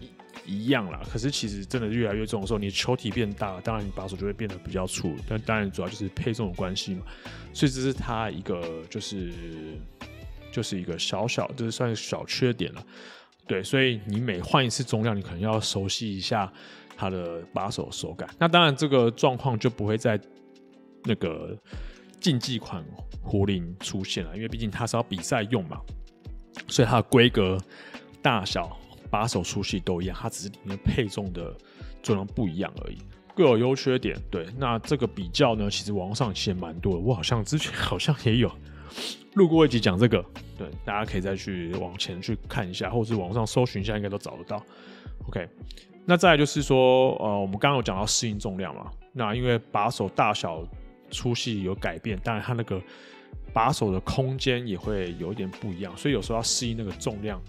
[0.48, 5.16] 一样啦，可是其实真的越来越重的时候，你球体变大，当然你把手就会变得比较粗。
[5.28, 7.02] 但当然主要就是配重的关系嘛，
[7.52, 9.34] 所以这是它一个就是
[10.56, 12.84] 就是一个小小，就是算是小缺点了。
[13.46, 16.52] 对，所以你每换一次重量，你可能要熟悉一下
[16.96, 18.30] 它的把手手感。
[18.40, 20.18] 那当然这个状况就不会在
[21.04, 21.58] 那个
[22.22, 22.82] 竞技款
[23.22, 25.82] 壶铃出现了，因为毕竟它是要比赛用嘛，
[26.68, 27.58] 所以它的规格
[28.22, 28.78] 大小。
[29.08, 31.56] 把手粗细都一样，它只是里面配重的
[32.04, 32.98] 重量不一样而已，
[33.34, 34.18] 各有优缺点。
[34.30, 38.52] 对，那这个比较呢，其实网上其实蛮多的，我好像之前好像也有
[39.34, 40.24] 录过一集讲这个，
[40.58, 44.64] 对，大家可以再去往前去看一下，或者是网上搜寻一下，应该都找得到。
[45.28, 45.48] OK，
[46.06, 50.66] 那再来就是说，呃，我们刚刚有讲到适应重量嘛，那因为把手大小
[51.12, 52.82] 粗细有改变，当然它那个
[53.54, 57.42] 把手的空间也会有一点不一样，所以有时候要适应那个重量。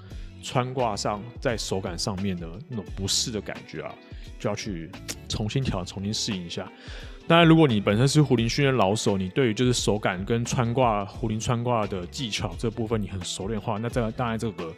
[0.43, 3.93] 穿挂上，在手感上面的那种不适的感觉啊，
[4.39, 4.89] 就要去
[5.29, 6.71] 重新调、重新适应一下。
[7.29, 14.75] 当然，如果你本身是壶铃训练老手，你对于就是手感跟穿挂壶铃穿挂的技巧这部分你很熟练的话，那这当然这个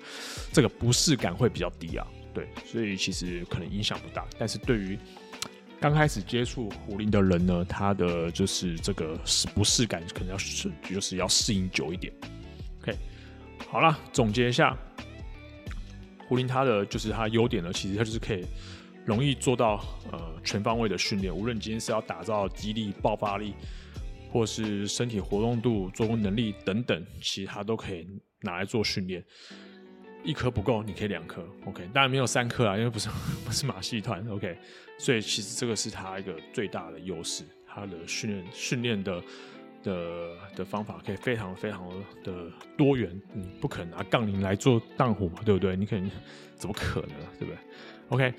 [0.50, 2.06] 这个不适感会比较低啊。
[2.32, 4.24] 对，所以其实可能影响不大。
[4.38, 4.98] 但是对于
[5.78, 9.18] 刚开始接触壶铃的人呢，他的就是这个
[9.54, 12.10] 不适感可能要适就是要适应久一点。
[12.80, 12.96] OK，
[13.68, 14.76] 好了，总结一下。
[16.26, 18.44] 壶铃它的就是它优点呢，其实它就是可以
[19.08, 21.34] 容易做到呃全方位的训练。
[21.34, 23.54] 无论你今天是要打造肌力、爆发力，
[24.30, 28.06] 或是身体活动度、做工能力等等，其实它都可以
[28.42, 29.24] 拿来做训练。
[30.22, 31.88] 一颗不够，你可以两颗，OK？
[31.94, 33.08] 当然没有三颗啊，因为不是
[33.46, 34.58] 不是马戏团，OK？
[34.98, 39.22] 所以其实这个是它一个最大的优势，它的训练训练的
[39.82, 41.88] 的的方法可以非常非常
[42.22, 43.18] 的多元。
[43.32, 45.74] 你不可能拿杠铃来做荡虎嘛，对不对？
[45.76, 46.10] 你可能
[46.56, 47.56] 怎么可能，对不对
[48.08, 48.34] ？OK，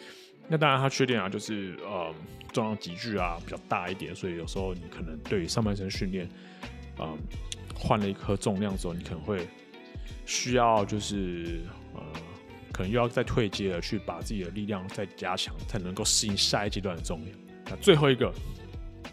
[0.50, 2.14] 那当然它缺点啊，就是呃
[2.52, 6.28] 重量级距啊比较大一点，所以有时候你可能对上半身训练，
[7.00, 7.18] 嗯，
[7.76, 9.48] 换了一颗重量之后，你可能会
[10.26, 11.62] 需要就是
[11.94, 12.02] 呃
[12.74, 17.38] 可能又要再退阶了，去把自己的力量再加强，才能够适应下一阶段的重量。
[17.66, 18.34] 那最后一个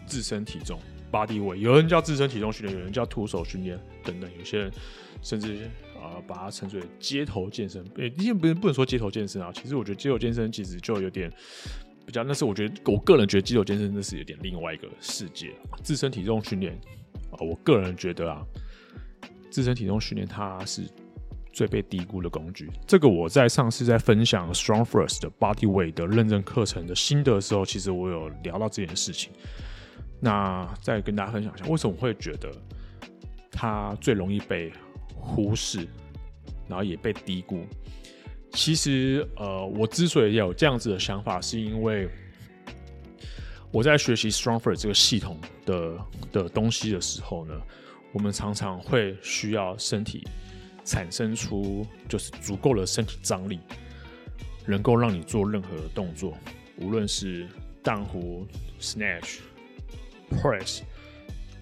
[0.07, 0.81] 自身体重。
[1.13, 4.73] body 位有人叫自身体重训练，有人叫徒手训练等等，有些人
[5.23, 5.71] 甚至、
[6.03, 7.85] 呃、把它称之为街头健身。
[7.97, 11.31] 诶，之前不是不能说街头健身啊，其实我觉得街头健身其实就有点
[12.05, 15.53] 比较，那是我觉得我个人觉得街头健身那是有点另外一个世界。
[15.83, 16.73] 自身体重训练
[17.31, 18.43] 啊，我个人觉得啊，
[19.51, 20.83] 自身体重训练它是
[21.53, 22.71] 最被低估的工具。
[22.87, 29.33] 这个我在上次在分享 Strong First 的 body weight 的认证课程的心得的时候，其实我有聊到这件事情。
[30.21, 32.51] 那再跟大家分享一下，为什么会觉得
[33.51, 34.73] 它最容易被
[35.27, 35.87] 忽视，
[36.69, 37.65] 然后也被低估。
[38.53, 42.09] 其实，呃，我之所以有这样子的想法，是因为
[43.71, 45.99] 我在学习 StrongFirst 这个系统的
[46.33, 47.55] 的东西的时候呢，
[48.13, 50.27] 我们常常会需要身体
[50.85, 53.59] 产生出就是足够的身体张力，
[54.65, 56.39] 能够让你做任何的动作，
[56.79, 57.47] 无论是
[57.83, 58.47] 荡壶、
[58.81, 59.41] Snatch。
[60.29, 60.81] Press、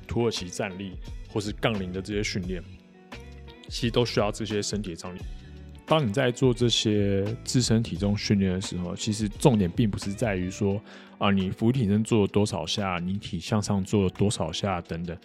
[0.07, 0.97] 土耳其站立
[1.29, 2.65] 或是杠铃的这些训练，
[3.69, 5.19] 其实都需要这些身体的张力。
[5.87, 10.81] 当你在做这些自身体重训练的时候，其实重点并不是在于说
[11.19, 15.17] 啊，你俯卧撑做了多少下，你体向上做了多少下等等，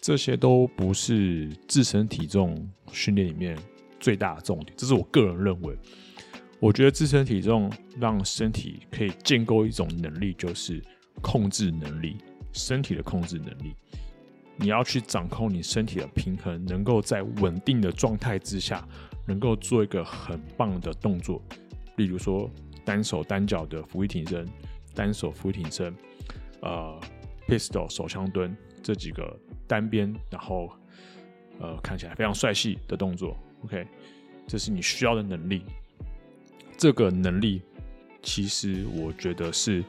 [0.00, 3.58] 这些都不是自身体重训练里面
[3.98, 4.72] 最大的重点。
[4.76, 5.76] 这是我个人认为，
[6.60, 10.80] 我觉得自身体重让身体可以建构一种能力，就是
[11.20, 12.16] 控制能力。
[12.56, 13.74] 身体的控制能力，
[14.56, 18.86] 你要去掌控你身体的平衡，能够在稳定的状态之下，
[19.26, 21.42] 能够做一个很棒的动作。
[21.96, 22.50] 例如说，
[22.84, 24.48] 单手单脚的俯卧挺身，
[24.94, 25.94] 单手俯卧挺身，
[26.62, 27.00] 呃
[27.48, 30.70] ，pistol 手枪蹲这几个单边，然后
[31.60, 33.36] 呃看起来非常帅气的动作。
[33.64, 33.86] OK，
[34.46, 35.62] 这是你需要的能力。
[36.76, 37.62] 这个能力，
[38.22, 39.84] 其实我觉得是。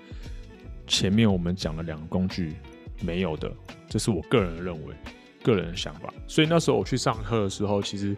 [0.87, 2.53] 前面我们讲了两个工具
[3.01, 3.51] 没有的，
[3.89, 4.95] 这是我个人认为、
[5.43, 6.13] 个人的想法。
[6.27, 8.15] 所以那时候我去上课的时候，其实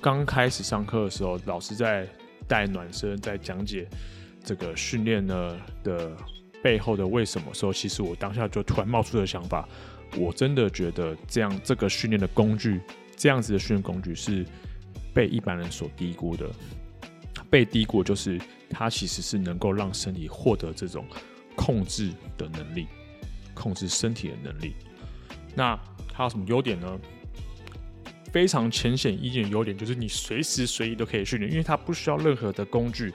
[0.00, 2.06] 刚开始上课的时候，老师在
[2.46, 3.86] 带暖身，在讲解
[4.42, 6.16] 这个训练呢的
[6.62, 9.68] 背后的为什么时候，其实我当下就突然冒出的想法，
[10.16, 12.80] 我真的觉得这样这个训练的工具，
[13.16, 14.46] 这样子的训练工具是
[15.12, 16.46] 被一般人所低估的。
[17.50, 21.04] 被低估就是它其实是能够让身体获得这种。
[21.54, 22.86] 控制的能力，
[23.54, 24.74] 控制身体的能力。
[25.54, 25.78] 那
[26.12, 27.00] 它有什么优点呢？
[28.32, 33.12] 非常浅显易见的优点就是你随时随地都可以训练，因为它不需要任何的工具。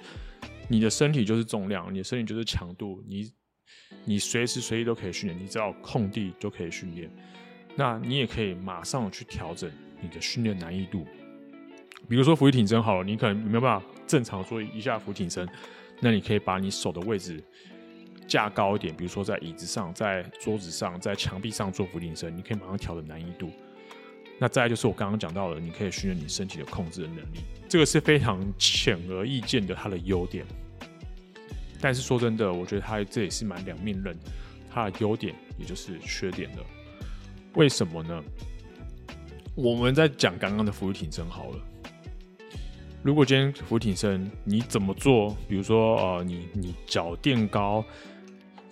[0.70, 3.32] 你的身体就是重量，你的身体就是强度，你
[4.06, 7.10] 你随时随地都可以训练，你只要空地就可以训练。
[7.76, 9.72] 那你也可以马上去调整
[10.02, 11.06] 你的训练难易度。
[12.08, 15.48] 比如说俯卧挺身好了，你可能没有办法正常做一下俯卧挺身，
[16.00, 17.44] 那你可以把你手的位置。
[18.28, 23.50] 架高一点，比如说在椅子上、在桌子上、在墙壁上做俯卧撑，你可以马上调整难易度。
[24.40, 30.46] 那再就是我刚刚讲到的，你可以训练你身体的控制的能力，这个是非常显而易见的它的优点。
[31.82, 34.16] 但是说真的，我觉得它这也是蛮两面刃，
[34.70, 36.64] 它的优点也就是缺点的。
[37.56, 38.24] 为什么呢？
[39.56, 41.60] 我们在讲刚刚的俯卧挺身好了。
[43.02, 45.36] 如果今天俯卧挺身你怎么做？
[45.48, 47.84] 比如说呃，你你脚垫高。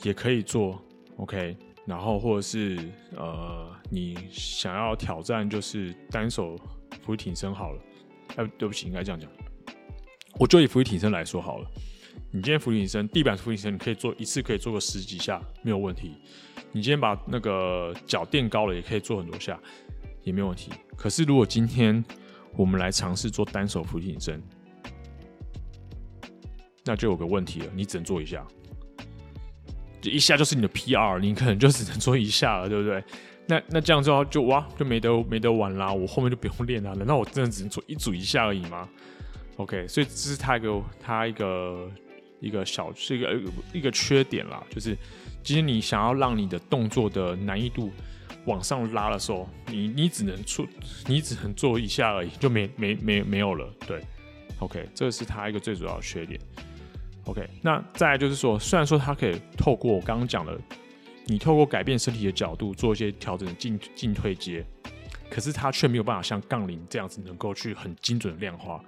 [0.04, 0.82] 也可以做
[1.18, 2.78] ，OK，然后或者是
[3.16, 6.56] 呃，你想要挑战就是单手
[7.02, 7.82] 俯卧挺身好了，
[8.36, 9.30] 哎，对不起，应该这样讲，
[10.40, 11.68] 我就以俯卧挺身来说好了。
[12.32, 16.18] 你今天俯卧挺身，地板俯卧挺身，你可以做一次可以做个十几下没有问题。
[16.72, 19.60] 你今天把那个脚垫高了，也可以做很多下，
[20.24, 20.72] 也没有问题。
[20.98, 22.04] 可是如果今天
[22.58, 24.42] 我们来尝试做单手俯卧挺身，
[26.84, 28.46] 那就有个问题了，你只能做一下。
[30.10, 33.04] 一下就是你的 PR，你可能就只能做一下了，对不对？
[33.48, 36.94] 那那这样之后就哇，就没得没得玩啦，我后面就不用练啦。
[36.94, 38.90] 难道我真的只能做一组一下而已吗
[39.58, 41.92] ？OK，所以这是他一个他一个
[42.40, 43.42] 一个小是一个
[43.74, 44.98] 一个缺点啦，就是
[45.44, 47.92] 其实你想要让你的动作的难易度
[48.46, 50.66] 往上拉的时候，你你只能做
[51.06, 53.72] 你只能做一下而已，就没没没没有了。
[53.86, 54.02] 对
[54.60, 56.40] ，OK，这是他一个最主要的缺点。
[57.26, 60.60] OK，那再来就是说，虽然说它可以透过我刚刚讲的
[61.26, 64.64] 你透过改变身体的角度做一些调整进进退阶，
[65.30, 68.80] 可是它却没有办法像杠铃这样子能够去很精准的量化。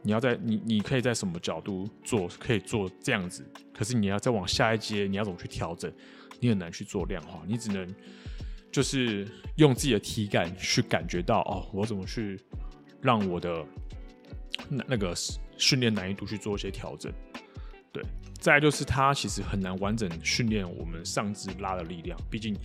[0.00, 5.92] 你要在你你可以在什么角度做，可以做这样子，可是你要再往下一阶，你要怎么去调整，
[6.40, 7.86] 你很难去做量化，你只能
[8.72, 12.40] 就是用自己的体感去感觉到哦，我怎么去
[13.02, 13.62] 让我的
[14.70, 15.12] 那那个
[15.58, 17.12] 训练难易度去做一些调整。
[17.92, 18.02] 对，
[18.38, 22.56] 再就是它其实很难完整训练我们上肢拉的力量，毕竟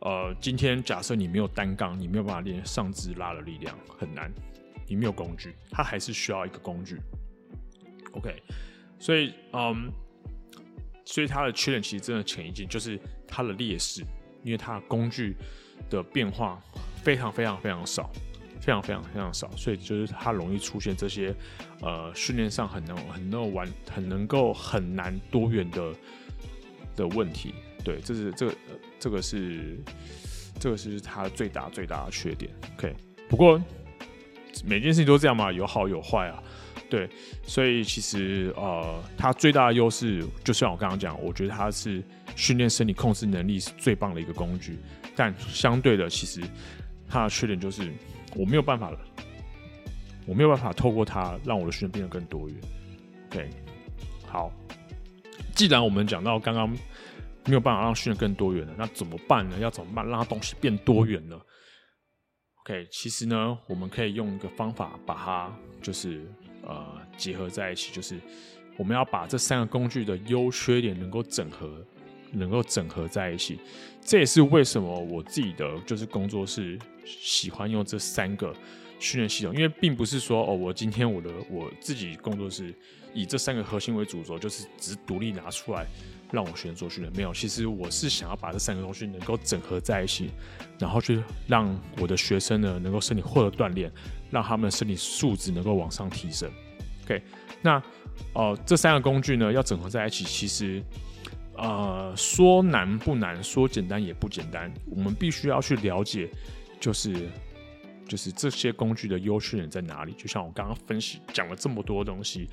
[0.00, 4.32] 呃，今天假设你没有单杠，你没有办法练上肢拉的力量，很难。
[4.86, 7.00] 你没有工具，它还是需要一个工具。
[8.12, 8.42] OK，
[8.98, 9.90] 所以嗯，
[11.06, 14.04] 所以它的缺点其实真的浅一点，就是它的劣势，
[14.42, 15.34] 因为它的工具
[15.88, 16.62] 的变化
[17.02, 18.10] 非常非常非常少，
[18.64, 21.34] 非常非常非常少，所以就是它容易出现这些
[21.82, 25.92] 呃训练上很能很能玩很能够很难多元的
[26.96, 27.54] 的问题。
[27.84, 28.54] 对，这是这个
[28.98, 29.78] 这个是
[30.58, 32.50] 这个是它最大最大的缺点。
[32.78, 32.94] OK，
[33.28, 33.60] 不过。
[34.64, 36.40] 每件事情都这样嘛，有好有坏啊，
[36.88, 37.10] 对，
[37.42, 42.00] 所以其实呃，它最大的优势，就像我刚刚讲，我觉得它是
[42.36, 44.78] 训练身体控制能力是最棒的一个工具，
[45.16, 46.40] 但相对的，其实
[47.08, 47.92] 它的缺点就是
[48.34, 48.98] 我没有办法了，
[50.26, 52.56] 我没有办法透过它让我的训练变得更多元。
[53.28, 53.50] OK，，
[54.26, 54.52] 好，
[55.54, 56.68] 既然我们讲到刚刚
[57.46, 59.58] 没有办法让训练更多元了，那怎么办呢？
[59.58, 61.40] 要怎么办让东西变多元呢
[62.62, 66.26] ？OK，其实呢，我们可以用一个方法把它就是
[66.62, 68.18] 呃结合在一起，就是
[68.76, 71.84] 我们要把这三个工具的优缺点能够整合，
[72.32, 73.60] 能够整合在一起。
[74.04, 78.54] 这也是为什么我自己的就是工作室喜欢用这三个
[78.98, 82.74] 训练系统，因为并不是说哦，我今天我的我自己工作室
[83.12, 85.86] 以这三个核心为主轴，就是只独立拿出来。
[86.32, 90.30] 让我学生做训练没有，其实我是想要把这三个东西能够整合在一起，
[90.80, 93.88] 然后去让我的学生呢能够身体获得锻炼，
[94.32, 96.50] 让他们的身体素质能够往上提升。
[97.04, 97.22] OK，
[97.62, 97.76] 那
[98.32, 100.82] 哦、呃，这三个工具呢要整合在一起，其实
[101.56, 104.72] 呃说难不难，说简单也不简单。
[104.90, 106.28] 我们必须要去了解，
[106.80, 107.28] 就是
[108.06, 110.12] 就是这些工具的优缺点在哪里。
[110.12, 112.48] 就像我刚刚分析讲了这么多东西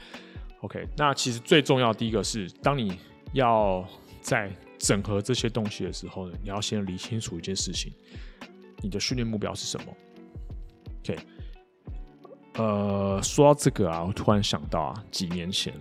[0.61, 2.97] ，OK，那其实最重要的第一个是当你。
[3.33, 3.87] 要
[4.19, 7.93] 在整合这些东西的时候呢，你要先理清楚一件事情：
[8.81, 9.97] 你的训练目标是什么
[10.99, 11.19] ？OK，
[12.55, 15.73] 呃，说到这个啊，我突然想到啊，几年前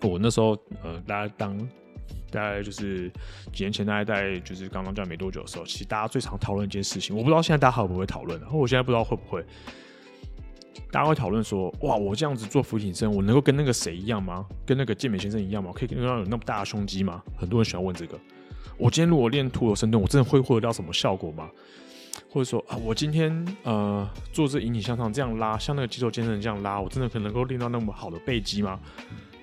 [0.00, 1.54] 我那时候呃，大家当
[2.34, 3.10] 大概就是
[3.52, 9.44] 几年前，大概在就是刚刚教没多久的时候，其实大家最常讨论一件事情，我不知道现在大家会不会讨论，然后我现在不知道会不会。
[10.90, 14.46] 大家会讨论说：“哇，我这样子做俯卧撑，我能够跟那个谁一样吗？
[14.64, 15.72] 跟那个健美先生一样吗？
[15.74, 18.18] 可以跟他有那么大的胸肌吗？”很多人喜欢问这个。
[18.76, 21.50] 我今天如果练徒手深蹲，我真的会获得到什么效果吗？
[22.30, 28.78] 或者说啊，我今天呃做这引体向上这样拉，像那个肌肉健身这样拉，我真的可能能够练到那么好的背肌吗？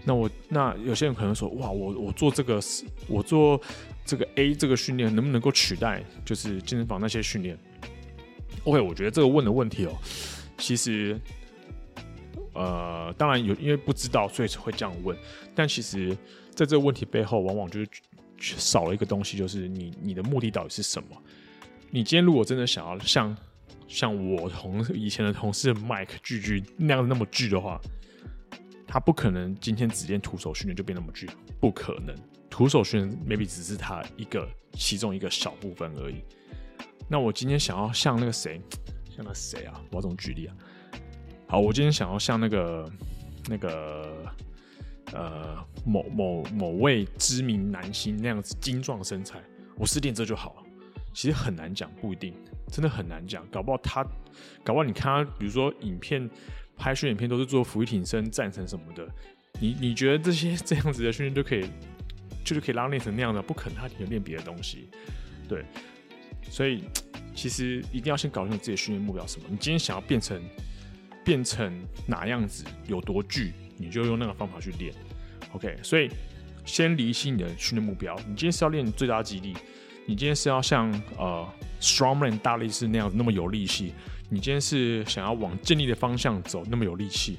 [0.04, 2.60] 那我那有些人可能说：“哇，我我做这个
[3.08, 3.60] 我做
[4.06, 7.58] 这个 A 这个训练，能不能够取代就是健身房那些训练
[8.64, 9.98] ？”OK，我觉得这个问的问题哦，
[10.58, 11.20] 其实。
[12.54, 15.18] 呃，当然有，因为不知道，所以会这样问。
[15.56, 16.10] 但其实，
[16.54, 17.88] 在这个问题背后，往往就是
[18.38, 21.08] 少了一个东西，就是你你的目的到底是什么？
[21.92, 23.36] 你今天如果真的想要像
[23.88, 27.80] 像我同以前的同事 Mike 巨巨那样那么巨的话，
[28.92, 31.26] 他不可能今天只练徒手训练就变那么巨，
[31.62, 32.14] 不可能。
[32.50, 36.22] 徒手训练 maybe 只是他一个其中一个小部分而已。
[37.08, 38.62] 那我今天想要像那个谁，
[39.10, 39.82] 像那谁啊？
[39.92, 40.56] 我要怎么举例啊？
[41.48, 42.92] 好，我今天想要像那个
[43.48, 44.26] 那个
[45.14, 49.42] 呃某某某位知名男星那样子精壮身材，
[49.78, 50.64] 我是练这就好了。
[51.14, 52.34] 其实很难讲，不一定，
[52.68, 53.48] 真的很难讲。
[53.48, 54.04] 搞不好他，
[54.66, 56.30] 搞不好你看他，比如说影片
[56.82, 59.08] 拍摄影片都是做俯卧挺身、战神什么的，
[59.60, 61.70] 你你觉得这些 这样子的训练都可以，
[62.44, 63.40] 就是可以拉练成那样的？
[63.40, 64.90] 不可能，他可能练别的东西。
[65.48, 65.64] 对，
[66.50, 66.84] 所以
[67.36, 69.46] 其实一定要先搞清楚自己的训练目标什么。
[69.48, 70.42] 你今天想要变成。
[71.24, 71.72] 变成
[72.08, 74.92] 哪样子有多巨，你就用那个方法去练。
[75.52, 76.10] OK，所以
[76.66, 78.16] 先厘清你的训练目标。
[78.28, 79.54] 你今天是要练最大肌力，
[80.08, 81.48] 你今天是要像呃
[81.80, 83.94] Strongman 大力士那样那么有力气，
[84.34, 87.38] 你今天是想要往健力的方向走那么有力气。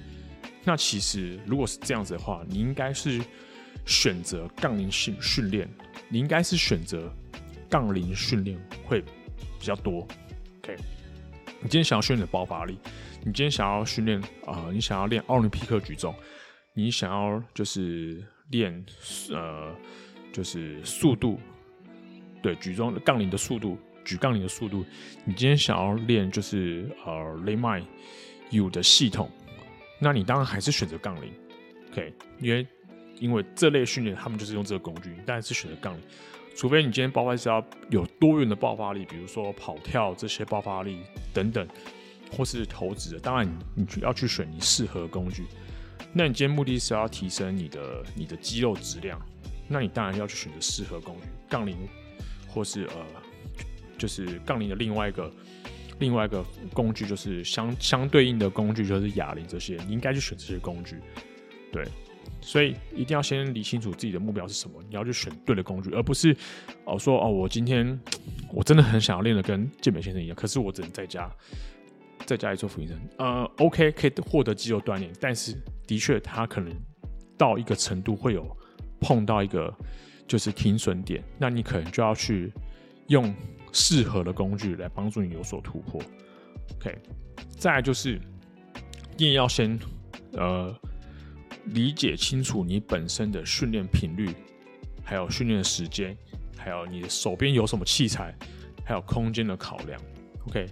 [0.63, 3.19] 那其实如果是这样子的话，你应该是
[3.87, 5.67] 选择杠铃训训练，
[6.11, 7.11] 你应该是选择
[7.71, 10.07] 杠铃训练会比较多。
[10.59, 10.77] OK，
[11.63, 12.79] 你今天想要训练的爆发力。
[13.25, 14.69] 你今天想要训练啊？
[14.71, 16.15] 你想要练奥林匹克举重？
[16.75, 18.85] 你想要就是练
[19.31, 19.75] 呃，
[20.31, 21.41] 就是速度
[22.43, 24.85] 对，举重杠铃的速度，举杠铃的速度，
[25.25, 27.13] 你今天想要练就是呃
[27.45, 27.83] Lat-My
[28.51, 29.31] U 的系统，
[29.99, 31.33] 那你当然还是选择杠铃
[31.91, 32.67] ，OK，因为
[33.19, 36.03] 因为这类训练他们就是用这个工具，你当然是选择杠铃，
[36.57, 40.99] 除非你今天爆发是要有多元的爆发力，比如说跑跳这些爆发力
[41.33, 41.67] 等等，
[42.37, 45.45] 或是投掷的，当然你你要去选你适合的工具。
[46.13, 49.21] 那你今天目的是要提升你的你的肌肉质量，
[49.69, 51.77] 那你当然要去选择适合工具，杠铃，
[52.49, 53.07] 或是呃，
[54.03, 55.33] 就是杠铃的另外一个
[56.01, 60.97] 另外一个工具，就是相相对应的工具，就是哑铃这些，你应该去选这些工具，
[61.71, 61.87] 对，
[62.41, 66.37] 所以一定要先理清楚自己的目标是什么，你要去选对的工具，而不是
[66.85, 67.97] 哦说哦我今天
[68.53, 71.31] 我真的很想要练的跟健美先生一样，可是我只能在家。
[72.25, 76.73] 在家里做俯卧撑，呃，OK，可以获得肌肉锻炼，但是的确，他可能
[77.37, 78.47] 到一个程度会有
[79.01, 79.75] 碰到一个
[80.29, 82.53] 就是停损点，那你可能就要去
[83.09, 83.35] 用
[83.73, 86.01] 适合的工具来帮助你有所突破。
[86.77, 86.97] OK，
[87.59, 88.21] 再来就是
[89.15, 89.79] 一定要先
[90.33, 90.75] 呃
[91.67, 94.31] 理解清楚你本身的训练频率，
[95.03, 96.17] 还有训练的时间，
[96.57, 98.35] 还有你的手边有什么器材，
[98.85, 100.01] 还有空间的考量。
[100.47, 100.67] OK。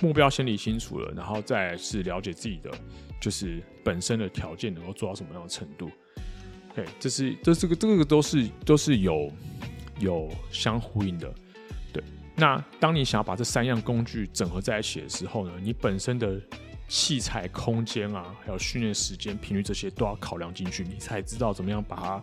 [0.00, 2.70] 目标先理清楚了，然后再是了解自己的
[3.20, 5.88] 就是本身的条件能够做到什么样的程度。
[6.70, 9.30] OK，这是这这个这个都是都是有
[10.00, 11.32] 有相呼应的。
[12.42, 16.40] 那当你想要把这三样工具整合在一起的时候呢，你本身的
[16.88, 22.20] 器材、空间啊，还有训练时间、频率这些都要考量进去，你才知道怎么样把它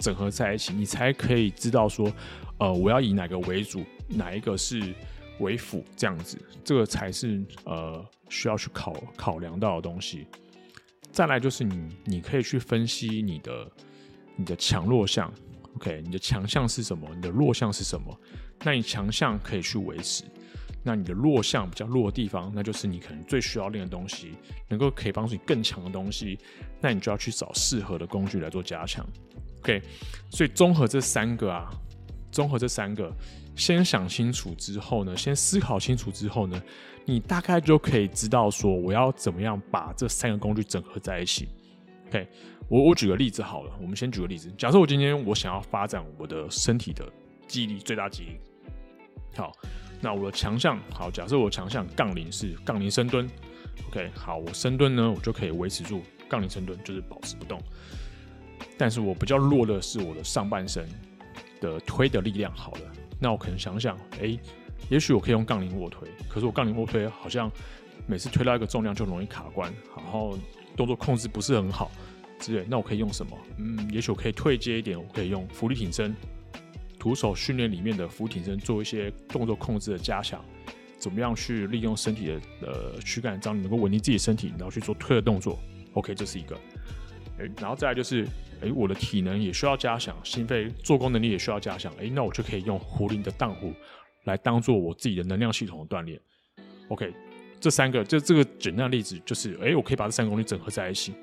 [0.00, 2.10] 整合在一起，你才可以知道说，
[2.56, 4.94] 呃，我要以哪个为主，哪一个是。
[5.40, 10.26] 为辅这样子，这个才是呃需要去考考量到的东西。
[11.12, 13.70] 再来就是你，你可以去分析你的
[14.34, 15.32] 你的强弱项
[15.78, 17.08] ，OK，你的强项是什么？
[17.14, 18.20] 你的弱项是什么？
[18.64, 20.24] 那你强项可以去维持，
[20.82, 24.32] 那你的弱项比较弱的地方，那就是你可能最需要练的东西，
[24.68, 26.36] 能够可以帮助你更强的东西，
[26.80, 29.06] 那你就要去找适合的工具来做加强
[29.60, 29.80] ，OK。
[30.28, 31.70] 所以综合这三个啊，
[32.32, 33.12] 综合这三个。
[33.54, 36.62] 先想清楚之后呢，先思考清楚之后呢，
[37.04, 41.48] 你大概就可以知道说我要怎么样把这三个工具整合在一起。
[42.06, 42.28] OK，
[42.68, 47.10] 我我举个例子好了，我们先举个例子，假设我今天我想要发展我的身体的
[47.46, 48.38] 记忆力，最大肌力。
[49.36, 49.52] 好，
[50.02, 53.28] 那我的强项，好，假设我强项杠铃是杠铃深蹲。
[53.88, 57.58] OK，好，我深蹲呢，我就可以维持住杠铃深蹲，就是保持不动。
[58.76, 60.86] 但是我比较弱的是我的上半身
[61.60, 62.80] 的推的力量，好了。
[63.18, 64.38] 那我可能想想，哎、
[64.90, 67.50] 也许我可以用杠铃卧推，可是我杠铃卧推好像
[68.06, 70.38] 每次推到一个重量就容易卡关，然后
[70.76, 71.90] 动作控制不是很好
[72.38, 72.66] 之类。
[72.68, 73.38] 那我可以用什么？
[73.58, 76.14] 嗯，也许我可以退阶一点，我可以用浮力挺身、
[76.98, 80.44] 徒手训练里面的伏地挺身做一些动作控制的加强。
[80.98, 85.58] 怎么样去利用身体的呃躯干张力，能够稳定自己身体，然后去做推的动作
[85.94, 86.56] ？OK，这是一个。
[87.38, 88.26] 欸、然后再来就是。
[88.60, 91.92] 诶，我的体能也需要加强，心肺做功能力也需要加强。
[92.00, 93.72] 诶，那我就可以用壶铃的荡壶
[94.24, 96.20] 来当做我自己的能量系统的锻炼。
[96.88, 97.14] OK，
[97.60, 101.14] 这三个就这个简单的例子就是，诶，我可以把这三个东西整合在一起。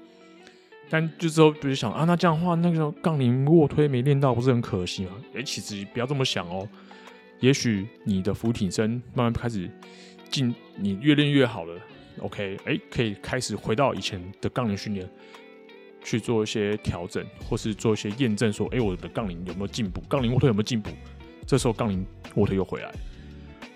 [0.90, 5.12] 但就是说，比如想啊，那这样的话，那个杠铃卧推没练到，不是很可惜吗？
[5.34, 6.68] 诶，其实不要这么想哦。
[7.40, 9.70] 也许你的俯卧撑慢慢开始
[10.30, 11.80] 进，你越练越好了。
[12.20, 15.10] OK，诶，可以开始回到以前的杠铃训练。
[16.08, 20.00] 去做一些调整，或是做一些验证，说，哎、我的杠铃有没有进步？
[20.02, 20.92] 杠铃卧推有没有进步？
[21.48, 22.06] 这时候杠铃
[22.36, 22.94] 卧推又回来，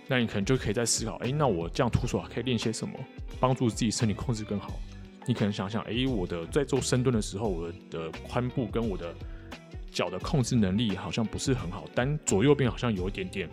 [0.07, 2.93] 那你可能就可以再思考，哎、那我这样徒手可以练些什么，
[3.39, 4.79] 帮助自己身体控制更好？
[5.29, 9.13] 你可能想想，哎、我的在做深蹲的时候，我的髋部跟我的
[9.91, 13.47] 脚的控制能力好像不是很好，但左右边好像有一点点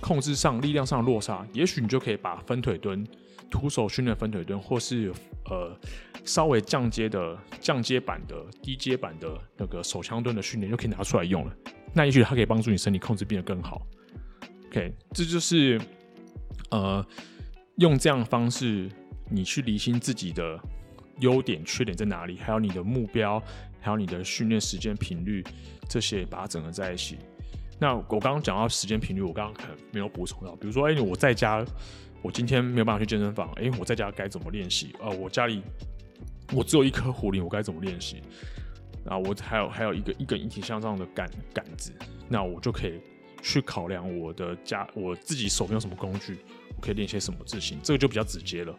[0.00, 3.06] 控制上力量上的落差，也许你就可以把分腿蹲。
[3.50, 5.12] 徒手训练分腿蹲，或是
[5.44, 5.78] 呃
[6.24, 11.54] 稍微降阶的降阶版的低阶版的那个手枪蹲的训练，就可以拿出来用了。
[11.92, 13.86] 那也许它可以帮助你身体控制变得更好。
[14.68, 15.78] OK，这就是
[16.70, 17.04] 呃
[17.76, 18.90] 用这样的方式，
[19.30, 20.58] 你去理清自己的
[21.20, 23.42] 优点、缺点在哪里，还有你的目标，
[23.80, 25.44] 还有你的训练时间频率，
[25.88, 27.18] 这些把它整合在一起。
[27.78, 31.64] 那我刚刚讲到时间频率，我刚刚可能没有补充到，比如说，哎、我在家。
[32.20, 34.92] 我今天没有办法去健身房，哎、我在家该怎么练习？
[35.00, 35.62] 呃，我家里
[36.52, 38.20] 我只有一颗壶铃，我该怎么练习？
[39.06, 41.92] 啊，我还有还有一个一根引体向上的杆杆子，
[42.28, 43.00] 那我就可以
[43.40, 46.36] 去考量我的家我自己手边有什么工具，
[46.76, 48.74] 我可以练些什么字型，这个就比较直接了。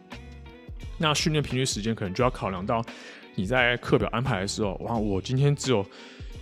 [0.98, 2.84] 那训练频率时间可能就要考量到
[3.34, 5.84] 你在课表安排的时候，哇，我今天只有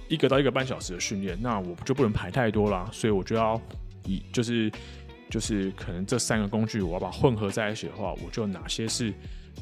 [0.09, 3.61] 一个到一个半小时的训练，那我就不能排太多啦，所以我就要
[4.05, 4.71] 以就是
[5.31, 9.13] 就是可能这三个工具我要把混合在一起的话，我就哪些是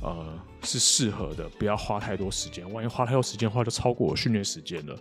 [0.01, 4.97] 呃是适合的，不要花太多时间，万一花太多时间的话，就超过我训练时间了。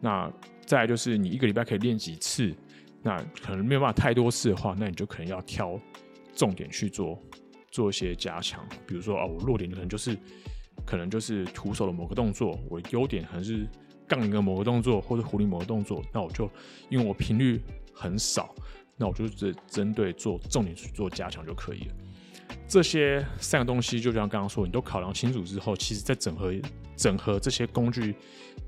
[0.00, 0.30] 那
[0.66, 2.54] 再就是你一个礼拜可以练几次，
[3.02, 5.80] 那可能没有办法太多次的话，那你就可能要挑
[6.34, 7.18] 重点去做
[7.74, 10.16] 做一些加强，比如说啊，我弱点可能就是
[10.86, 13.66] 可能就是徒手的某个动作，我优点可能是。
[14.06, 16.48] 杠铃的某个动作，或者壶铃某个动作，那我就
[16.90, 17.58] 因为我频率
[17.94, 18.54] 很少，
[18.98, 21.94] 那我就只针对做重点去做加强就可以了。
[22.68, 26.52] 这些三个东西，就像刚刚说，你都考量清楚之后，其实在整合
[26.94, 28.14] 整合这些工具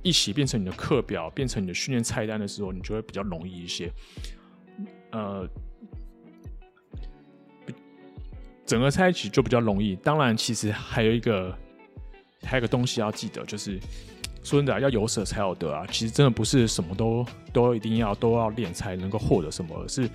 [0.03, 3.93] 一起变成你的课表，变成你的训练菜单的时候，你就会比较容易一些。
[5.13, 5.47] 呃，
[8.67, 9.95] 整合在一起就比较容易。
[9.97, 11.57] 当然，其实还有一个
[12.43, 13.79] 还有一个东西要记得，就是。
[14.43, 15.85] 说真的，要有舍才有得啊！
[15.91, 20.09] 其实真的不是什么都都一定要都要练才能够获得什么，而是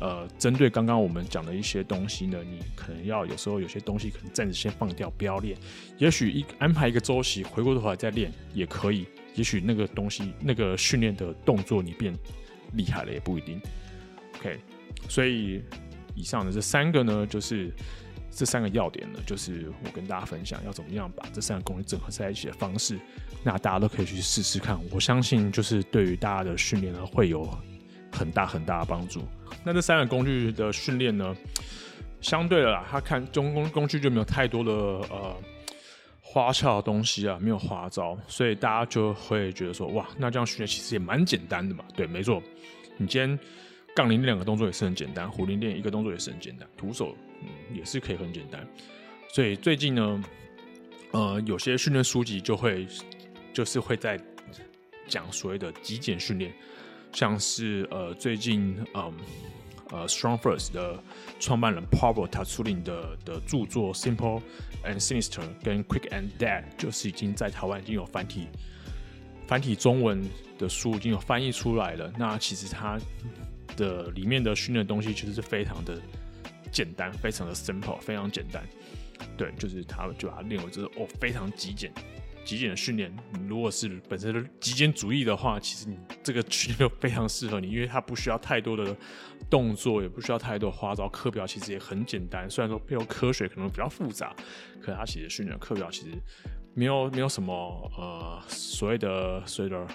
[0.00, 5.54] 呃，针对刚刚我们讲的一些东西呢，你可能要有时候有些东西可能暂时先放掉，不要练。
[5.98, 9.06] 也许一安排一个周期，回过头来再练也可以。
[9.34, 12.14] 也许那个东西那个训练的动作你变
[12.72, 13.60] 厉害了也不一定。
[14.38, 14.58] OK，
[15.06, 15.62] 所以
[16.14, 17.72] 以上的这三个呢，就是。
[18.32, 22.96] 这三个要点呢，就是我跟大家分享要怎么样把这三个工具整合在一起的方式。
[23.42, 27.42] 那大家都可以去试试看，我相信就是对于大家的训练呢会有
[28.12, 29.24] 很大很大的帮助。
[29.64, 31.34] 那这三个工具的训练呢，
[32.20, 35.36] 相对的啦，他看中工工具就没有太多的呃
[36.20, 41.84] 花俏的东西啊，没有花招，所以大家就会觉得说，哇，那这样训练其实也蛮简单的嘛。
[41.96, 42.40] 对，没错，
[42.96, 43.36] 你今天
[44.00, 47.14] 杠铃那两个动作也是很简单，壶铃练一个动作也是很简单，徒手。
[47.42, 48.66] 嗯，也是可以很简单，
[49.28, 50.24] 所以最近呢，
[51.10, 52.86] 呃，有些训练书籍就会
[53.52, 54.18] 就是会在
[55.06, 56.50] 讲所谓的极简训练，
[57.12, 59.12] 像是呃最近嗯
[59.90, 60.98] 呃 StrongFirst 的
[61.38, 64.40] 创办人 Pavel Tsatsouline 的的著作 Simple
[64.82, 68.48] and Sinister 跟 Quick and Dead，就是已经在台湾已经有繁体
[69.46, 70.22] 繁体中文
[70.58, 72.10] 的书已经有翻译出来了。
[72.18, 72.98] 那其实他
[73.76, 76.00] 的里面的训练东西其实是非常的。
[76.72, 78.64] 简单，非常的 simple，非常简单。
[79.36, 81.92] 对，就是他就把它练为就是哦，非常极简、
[82.44, 83.12] 极简的训练。
[83.48, 88.96] 如果是本身的极简主义的话，其实你这个训练就非常适合你，因为它不需要太多的
[89.50, 91.08] 动作，也不需要太多花招。
[91.08, 94.32] 课表其实也很简单，虽然说背后科学可能比较复杂，
[94.80, 96.12] 可是它其实训练课表其实
[96.72, 97.52] 没有没有什么
[97.98, 99.86] 呃所谓的所谓的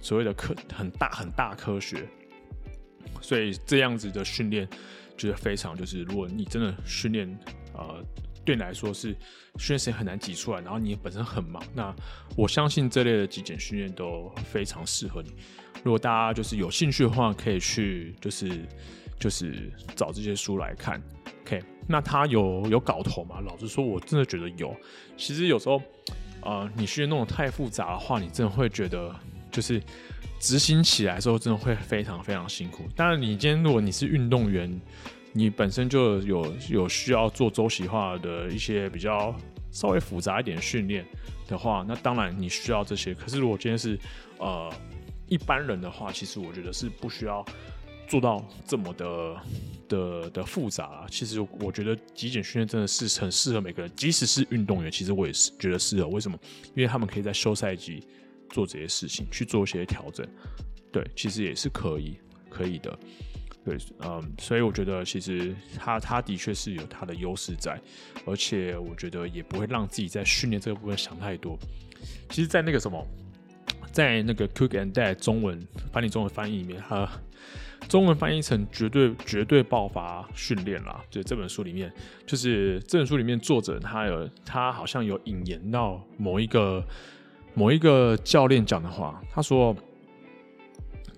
[0.00, 2.08] 所谓的科很大很大科学，
[3.20, 4.68] 所以这样子的训练。
[5.18, 7.28] 觉得非常就是，如果你真的训练，
[7.74, 8.02] 呃，
[8.42, 9.08] 对你来说是
[9.58, 11.94] 训练时间很难挤出来，然后你本身很忙，那
[12.34, 15.30] 我相信这类的极简训练都非常适合你。
[15.84, 18.66] 如果大家就是有兴趣的话，可以去就是
[19.18, 20.98] 就是找这些书来看。
[21.42, 23.40] OK，那他有有搞头吗？
[23.40, 24.74] 老实说，我真的觉得有。
[25.18, 25.82] 其实有时候，
[26.40, 29.14] 呃，你训练弄得太复杂的话，你真的会觉得
[29.52, 29.82] 就是。
[30.40, 32.88] 执行起来的时候，真的会非常非常辛苦。
[32.96, 34.80] 当然，你今天如果你是运动员，
[35.32, 39.36] 你本身就有有需要做周期化的一些比较
[39.70, 41.06] 稍微复杂一点训练
[41.46, 43.14] 的话，那当然你需要这些。
[43.14, 43.98] 可是如果今天是
[44.38, 44.72] 呃
[45.28, 47.44] 一般人的话，其实我觉得是不需要
[48.08, 49.36] 做到这么的
[49.88, 51.06] 的的复杂。
[51.10, 56.08] 其实我觉得极简训练真的是很适合每个人，即使是运动员，其实我也是觉得适合。
[56.08, 56.38] 为什么？
[56.74, 58.02] 因为他们可以在休赛季。
[58.50, 60.26] 做这些事情去做一些调整，
[60.92, 62.98] 对，其实也是可以，可以的，
[63.64, 67.80] 对，嗯，所以我觉得其实他他的确是有他的优势在，
[68.26, 71.58] 而且我觉得也不会让自己在训练这个部分想太多。
[72.28, 73.06] 其实，在那个什么，
[73.92, 75.60] 在那个 Quick and Dad 中文
[75.92, 77.08] 翻译中文翻译里面，它
[77.88, 81.92] 中文翻译成绝对绝对爆发训练啦，就这本书里面，
[82.26, 86.84] 就是这本书里面作者他有他好像有引言到某一个。
[87.54, 89.76] 某一个教练讲的话，他说，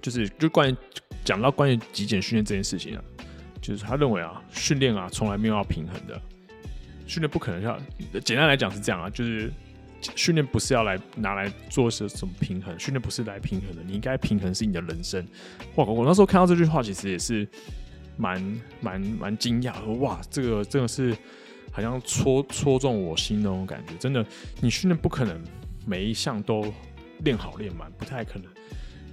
[0.00, 0.76] 就是就关于
[1.24, 3.04] 讲到关于极简训练这件事情啊，
[3.60, 6.20] 就是他认为啊，训练啊从来没有要平衡的，
[7.06, 7.78] 训练不可能要，
[8.24, 9.52] 简单来讲是这样啊，就是
[10.16, 15.24] 训练不是要来拿来做是什么平衡，训练不是来平衡的，你应该平衡是你的人生。
[15.76, 17.46] 哇，我那时候看到这句话，其实也是
[18.16, 21.16] 蛮蛮蛮惊讶，说哇，这个真的是
[21.70, 24.26] 好像戳戳中我心那种感觉，真的，
[24.60, 25.40] 你训练不可能。
[25.86, 26.72] 每一项都
[27.20, 28.48] 练好练满，不太可能。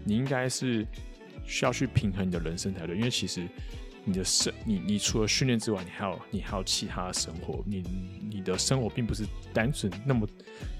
[0.04, 0.86] 你应该是
[1.46, 3.48] 需要去平衡你的人生才对，因为其实
[4.06, 7.84] 你的生，你你除了训练之外，你还有你还有其他的生活，你
[8.30, 10.28] 你的生活并不是单纯那么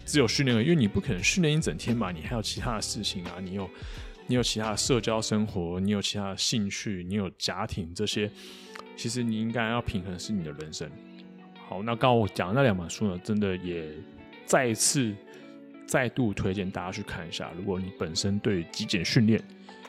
[0.06, 3.70] 只有训练了，因为你不可能训练一整天嘛，你还有其他的事情啊，你有
[4.26, 8.32] 你有其他的社交生活，你有其他的兴趣，你有家庭这些，
[8.96, 10.90] 其实你应该要平衡是你的人生。
[11.68, 13.92] 好，那刚刚我讲的那两本书呢，真的也
[14.46, 15.14] 再一次
[15.90, 17.50] 再度推荐大家去看一下。
[17.58, 19.42] 如果你本身对极简训练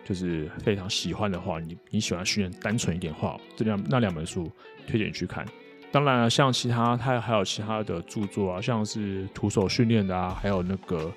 [0.03, 4.51] 就是非常喜欢的话，你你喜欢训练单纯一点的话，这两那两本书
[4.87, 5.47] 推荐你去看。
[5.93, 11.13] 当然了，像其他它还有其他的著作啊，像是徒手训练的啊，还有那个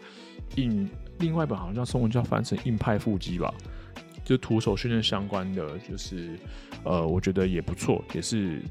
[0.55, 3.53] 硬另外一本好像中文叫翻成硬派腹肌吧，
[4.25, 6.37] 就徒手训练相关的，就是
[6.83, 8.61] 呃，我觉得也不错，也是。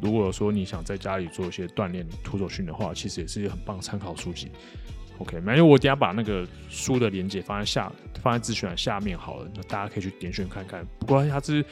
[0.00, 4.48] 如果说你想在家里做一些锻炼、徒手训的话，其实也是一个很棒的参考书籍。
[5.20, 7.92] OK，没有，我等下把那个书的连接放在下，
[8.22, 10.84] 放在资讯栏下面好了，那大家可以去点选看看。
[10.98, 11.64] 不过它是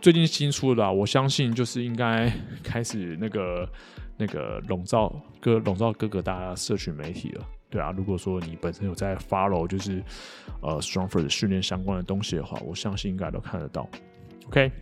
[0.00, 2.32] 最近新出的啦，我相信就是应该
[2.64, 3.68] 开始那个
[4.16, 7.44] 那个笼罩各笼罩各个大家社群媒体了。
[7.70, 10.02] 对啊，如果说你本身有在 follow 就是
[10.62, 13.86] 呃 StrongFirst 训练相关的东西的话，我相信应该都看得到。
[14.46, 14.72] OK，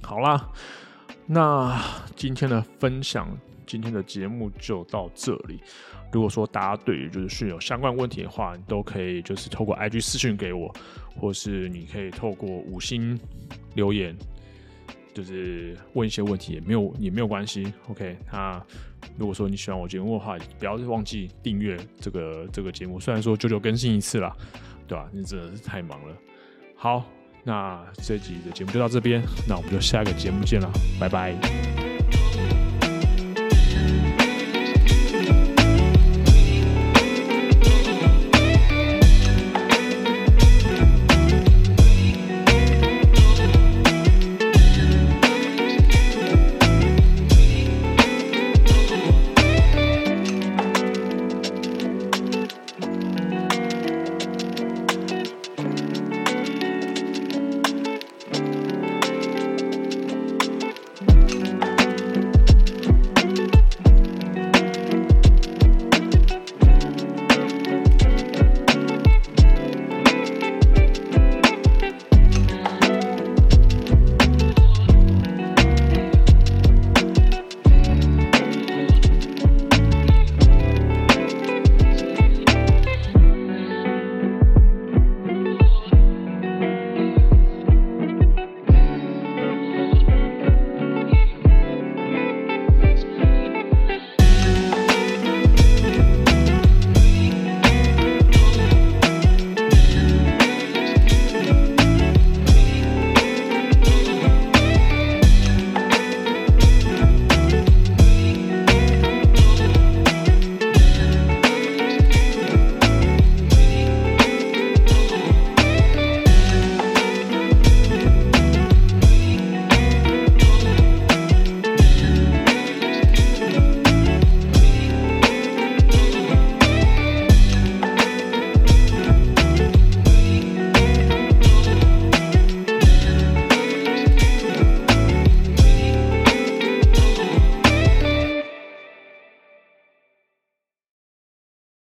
[0.00, 0.48] 好啦。
[1.26, 1.78] 那
[2.16, 3.28] 今天的分享，
[3.68, 5.60] 今天的节目就到这里。
[6.10, 10.74] 如果说大家对于就是训有相关问题的话，你都可以就是透过 IG 私讯给我，
[11.14, 13.16] 或是你可以透过五星
[13.74, 14.16] 留言，
[15.12, 17.72] 就是问一些问题，也没有也没有关系。
[17.88, 18.60] OK，那
[19.16, 22.98] 如果说你喜欢我节目的话，不要忘记订阅这个这个节目。
[22.98, 24.34] 虽然说久久更新一次啦，
[24.88, 25.08] 对吧？
[25.12, 26.16] 你真的是太忙了。
[26.74, 27.04] 好。
[27.44, 31.97] 那这集的节目就到这边，那我们就下一个节目见了，拜拜。